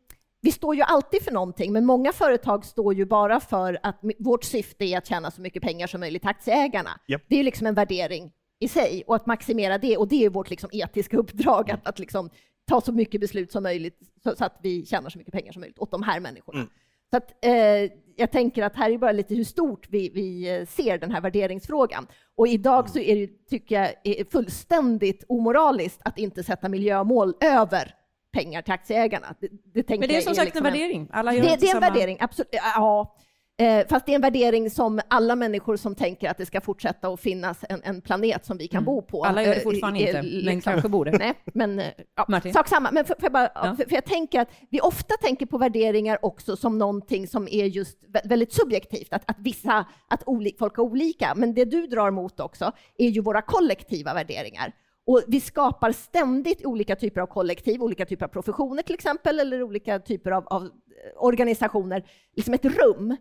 [0.44, 4.44] vi står ju alltid för någonting, men många företag står ju bara för att vårt
[4.44, 6.90] syfte är att tjäna så mycket pengar som möjligt till aktieägarna.
[7.06, 7.18] Ja.
[7.28, 10.30] Det är ju liksom en värdering i sig och att maximera det och det är
[10.30, 12.30] vårt liksom etiska uppdrag att, att liksom
[12.68, 15.60] ta så mycket beslut som möjligt så, så att vi tjänar så mycket pengar som
[15.60, 16.58] möjligt åt de här människorna.
[16.58, 16.70] Mm.
[17.10, 20.66] Så att, eh, jag tänker att här är bara lite hur stort vi, vi eh,
[20.66, 22.06] ser den här värderingsfrågan.
[22.34, 27.94] Och idag så är det, tycker jag, är fullständigt omoraliskt att inte sätta miljömål över
[28.32, 29.34] pengar till aktieägarna.
[29.40, 31.08] Det, det Men det är som sagt liksom en värdering.
[31.12, 32.48] Alla gör Det, det är en värdering, absolut.
[32.52, 33.16] Ja,
[33.60, 37.08] Eh, fast det är en värdering som alla människor som tänker att det ska fortsätta
[37.08, 39.24] att finnas en, en planet som vi kan bo på.
[39.24, 41.10] Alla gör det eh, fortfarande är inte, men liksom- kanske borde.
[41.10, 42.52] Nej, men eh, ja, Martin?
[42.52, 42.90] sak samma.
[42.90, 43.74] Men för, för, jag bara, Ja.
[43.76, 47.64] för, för jag tänker att vi ofta tänker på värderingar också som någonting som är
[47.64, 51.32] just vä- väldigt subjektivt, att, att vissa, att oli, folk är olika.
[51.36, 54.72] Men det du drar mot också är ju våra kollektiva värderingar.
[55.06, 59.62] Och vi skapar ständigt olika typer av kollektiv, olika typer av professioner till exempel, eller
[59.62, 60.68] olika typer av, av
[61.16, 62.04] organisationer,
[62.36, 63.16] liksom ett rum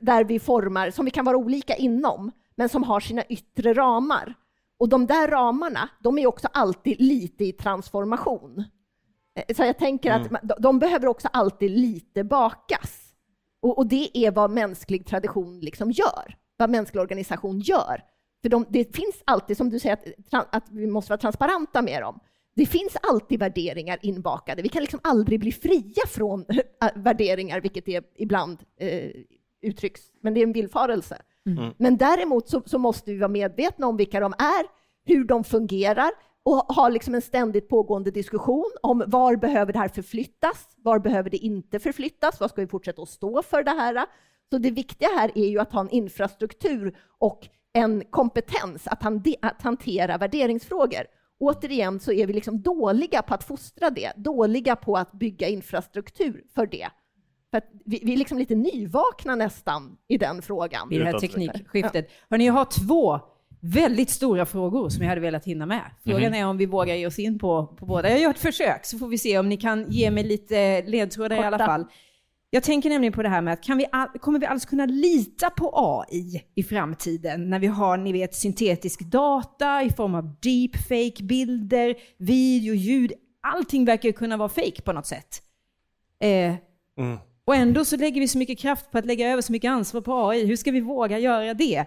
[0.00, 4.34] där vi formar, som vi kan vara olika inom, men som har sina yttre ramar.
[4.78, 8.64] Och de där ramarna, de är också alltid lite i transformation.
[9.34, 10.34] Eh, så jag tänker mm.
[10.34, 12.98] att de behöver också alltid lite bakas.
[13.62, 18.02] Och, och, det är vad mänsklig tradition liksom gör, vad mänsklig organisation gör.
[18.42, 19.98] För de, det finns alltid, som du säger,
[20.30, 22.20] att, att vi måste vara transparenta med dem.
[22.54, 24.62] Det finns alltid värderingar inbakade.
[24.62, 26.44] Vi kan liksom aldrig bli fria från
[26.82, 29.10] äh, värderingar, vilket är ibland eh,
[29.62, 31.22] uttrycks, men det är en villfarelse.
[31.46, 31.58] Mm.
[31.58, 31.74] mm.
[31.78, 34.66] Men däremot så, så, måste vi vara medvetna om vilka de är,
[35.04, 36.10] hur de fungerar
[36.42, 41.30] och ha liksom en ständigt pågående diskussion om var behöver det här förflyttas, var behöver
[41.30, 44.06] det inte förflyttas, vad ska vi fortsätta att stå för det här?
[44.50, 49.22] Så det viktiga här är ju att ha en infrastruktur och en kompetens att, han,
[49.42, 51.06] att hantera värderingsfrågor.
[51.38, 56.44] Återigen så är vi liksom dåliga på att fostra det, dåliga på att bygga infrastruktur
[56.54, 56.88] för det.
[57.50, 60.92] För vi, vi, är liksom lite nyvakna nästan i den frågan.
[60.92, 62.06] I det här teknikskiftet.
[62.08, 62.26] Ja.
[62.30, 63.20] Hörrni, jag har två
[63.60, 65.90] väldigt stora frågor som jag hade velat hinna med.
[66.04, 66.40] Frågan mm.
[66.40, 68.10] är om vi vågar ge oss in på, på båda.
[68.10, 71.36] Jag gör ett försök så får vi se om ni kan ge mig lite ledtrådar
[71.36, 71.44] Korta.
[71.44, 71.86] i alla fall.
[72.54, 74.86] Jag tänker nämligen på det här med att kan vi all, kommer vi alls kunna
[74.86, 80.36] lita på AI i framtiden när vi har, ni vet, syntetisk data i form av
[80.40, 83.12] deepfake-bilder, video, ljud.
[83.42, 85.42] Allting verkar kunna vara fake på något sätt.
[86.20, 86.54] Eh,
[86.98, 87.18] mm.
[87.44, 90.00] Och ändå så lägger vi så mycket kraft på att lägga över så mycket ansvar
[90.00, 90.46] på AI.
[90.46, 91.86] Hur ska vi våga göra det?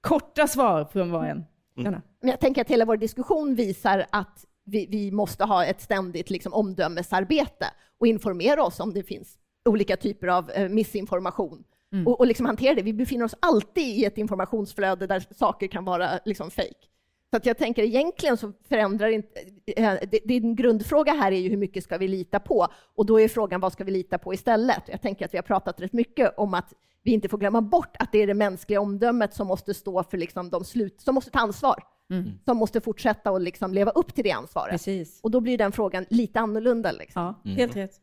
[0.00, 1.44] Korta svar från var och en.
[1.78, 2.00] Mm.
[2.20, 6.52] Jag tänker att hela vår diskussion visar att vi, vi måste ha ett ständigt liksom,
[6.52, 7.66] omdömesarbete
[7.98, 11.64] och informera oss om det finns olika typer av eh, missinformation.
[11.92, 12.06] Mm.
[12.06, 12.82] Och, och liksom hantera det.
[12.82, 16.86] Vi befinner oss alltid i ett informationsflöde där saker kan vara liksom fake.
[17.30, 19.40] Så att jag tänker egentligen så förändrar inte...
[19.76, 19.94] Eh,
[20.24, 22.66] din grundfråga här är ju hur mycket ska vi lita på?
[22.94, 24.82] Och då är frågan vad ska vi lita på istället?
[24.86, 27.96] Jag tänker att vi har pratat rätt mycket om att vi inte får glömma bort
[27.98, 31.30] att det är det mänskliga omdömet som måste stå för liksom de slut, som måste
[31.30, 31.82] ta ansvar.
[32.10, 32.30] Mm.
[32.44, 34.70] Som måste fortsätta och liksom leva upp till det ansvaret.
[34.70, 35.20] Precis.
[35.22, 36.92] Och då blir den frågan lite annorlunda.
[36.92, 37.22] Liksom.
[37.22, 37.56] Ja, mm.
[37.56, 38.00] helt rätt.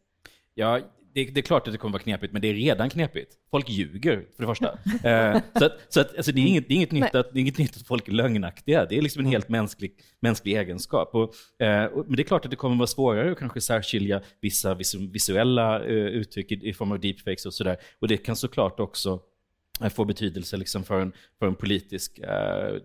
[0.54, 0.80] Ja,
[1.14, 3.34] det, det, är klart att det kommer vara knepigt, men det är redan knepigt.
[3.52, 4.68] Folk ljuger, för det första.
[5.10, 7.40] eh, så att, så att, alltså, det, är inget, det, är inget nytt att, det
[7.40, 8.86] är inget nytt att folk är lögnaktiga.
[8.86, 11.16] Det är liksom en helt mänsklig, mänsklig egenskap.
[11.16, 14.22] Och, eh, och, men det är klart att det kommer vara svårare att kanske särskilja
[14.42, 14.78] vissa
[15.12, 17.78] visuella eh, uttryck i, i, form av deepfakes och sådär.
[18.00, 19.20] Och det kan såklart också
[19.82, 22.76] eh, få betydelse liksom för, en, för en politisk eh,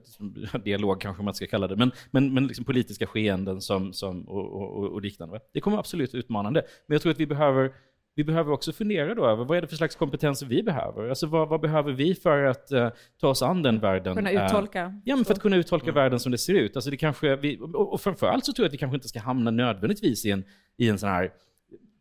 [0.65, 4.53] dialog, kanske man ska kalla det, men, men, men liksom politiska skeenden som, som, och,
[4.53, 5.41] och, och liknande.
[5.53, 6.63] Det kommer absolut utmanande.
[6.87, 7.73] Men jag tror att vi behöver
[8.19, 11.09] vi behöver också fundera då över vad är det för slags kompetens vi behöver?
[11.09, 12.89] Alltså vad, vad behöver vi för att uh,
[13.21, 14.17] ta oss an den världen?
[14.17, 14.87] Kunna uttolka.
[14.87, 15.95] Uh, ja, men för att kunna uttolka mm.
[15.95, 16.77] världen som det ser ut.
[16.77, 19.21] Alltså det kanske vi, och, och framförallt så tror jag att vi kanske inte ska
[19.21, 20.45] hamna nödvändigtvis i en,
[20.77, 21.31] i en sån här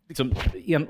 [0.08, 0.34] liksom,
[0.66, 0.90] en,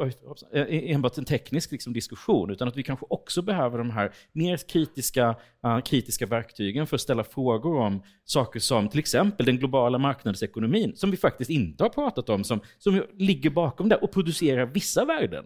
[0.53, 4.57] eh, enbart en teknisk liksom, diskussion, utan att vi kanske också behöver de här mer
[4.57, 9.97] kritiska, uh, kritiska verktygen för att ställa frågor om saker som till exempel den globala
[9.97, 14.65] marknadsekonomin, som vi faktiskt inte har pratat om, som, som ligger bakom det och producerar
[14.65, 15.45] vissa värden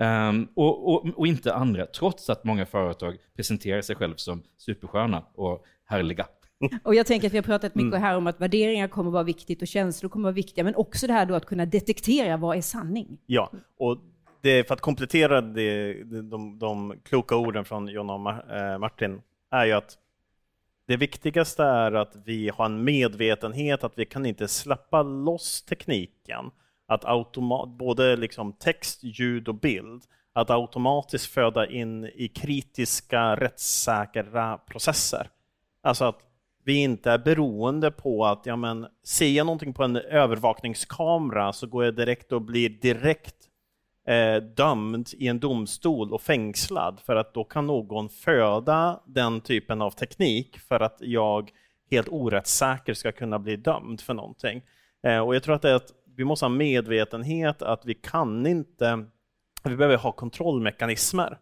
[0.00, 0.28] mm.
[0.28, 5.24] um, och, och, och, inte andra, trots att många företag presenterar sig själv som supersköna
[5.34, 6.26] och härliga.
[6.84, 8.02] Och jag tänker att vi har pratat mycket mm.
[8.02, 11.12] här om att värderingar kommer vara viktigt och känslor kommer vara viktiga, men också det
[11.12, 13.18] här då att kunna detektera vad är sanning.
[13.26, 13.98] Ja, och
[14.40, 19.64] det, för att komplettera det, de, de kloka orden från John och eh, Martin är
[19.64, 19.98] ju att
[20.86, 26.50] det viktigaste är att vi har en medvetenhet att vi kan inte släppa loss tekniken.
[26.86, 30.02] Att automat, både liksom text, ljud och bild,
[30.32, 35.28] att automatiskt föda in i kritiska, rättssäkra processer.
[35.82, 36.20] Alltså att
[36.64, 41.66] vi inte är beroende på att ja, men, ser jag någonting på en övervakningskamera så
[41.66, 43.36] går jag direkt och blir direkt
[44.06, 49.82] eh, dömd i en domstol och fängslad för att då kan någon föda den typen
[49.82, 51.50] av teknik för att jag
[51.90, 54.62] helt orättssäker ska kunna bli dömd för någonting.
[55.02, 58.46] Eh, och jag tror att, det är att vi måste ha medvetenhet att vi kan
[58.46, 59.04] inte,
[59.64, 61.38] vi behöver ha kontrollmekanismer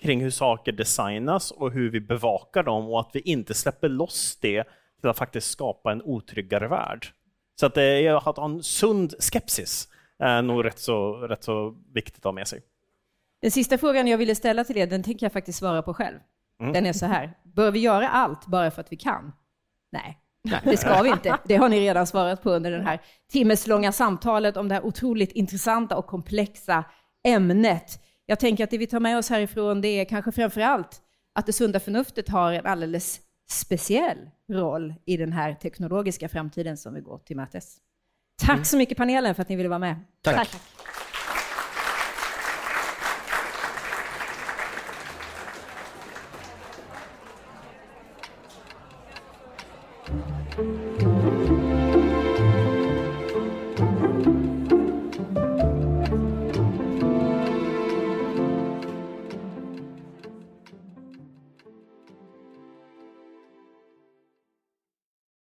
[0.00, 4.38] kring hur saker designas och hur vi bevakar dem och att vi inte släpper loss
[4.40, 4.64] det
[5.00, 7.06] till att faktiskt skapa en otryggare värld.
[7.60, 9.88] Så att det är att ha en sund skepsis
[10.18, 12.62] är nog rätt så, rätt så viktigt att ha med sig.
[13.42, 16.18] Den sista frågan jag ville ställa till er, den tänker jag faktiskt svara på själv.
[16.60, 16.72] Mm.
[16.72, 19.32] Den är så här, bör vi göra allt bara för att vi kan?
[19.92, 20.18] Nej,
[20.64, 21.38] det ska vi inte.
[21.44, 23.00] Det har ni redan svarat på under det här
[23.32, 26.84] timmeslånga samtalet om det här otroligt intressanta och komplexa
[27.24, 28.00] ämnet.
[28.30, 31.02] Jag tänker att det vi tar med oss härifrån det är kanske framför allt
[31.34, 33.20] att det sunda förnuftet har en alldeles
[33.50, 37.76] speciell roll i den här teknologiska framtiden som vi går till mötes.
[38.42, 39.96] Tack så mycket panelen för att ni ville vara med.
[40.22, 40.36] Tack.
[40.36, 40.50] Tack.
[40.50, 40.60] Tack.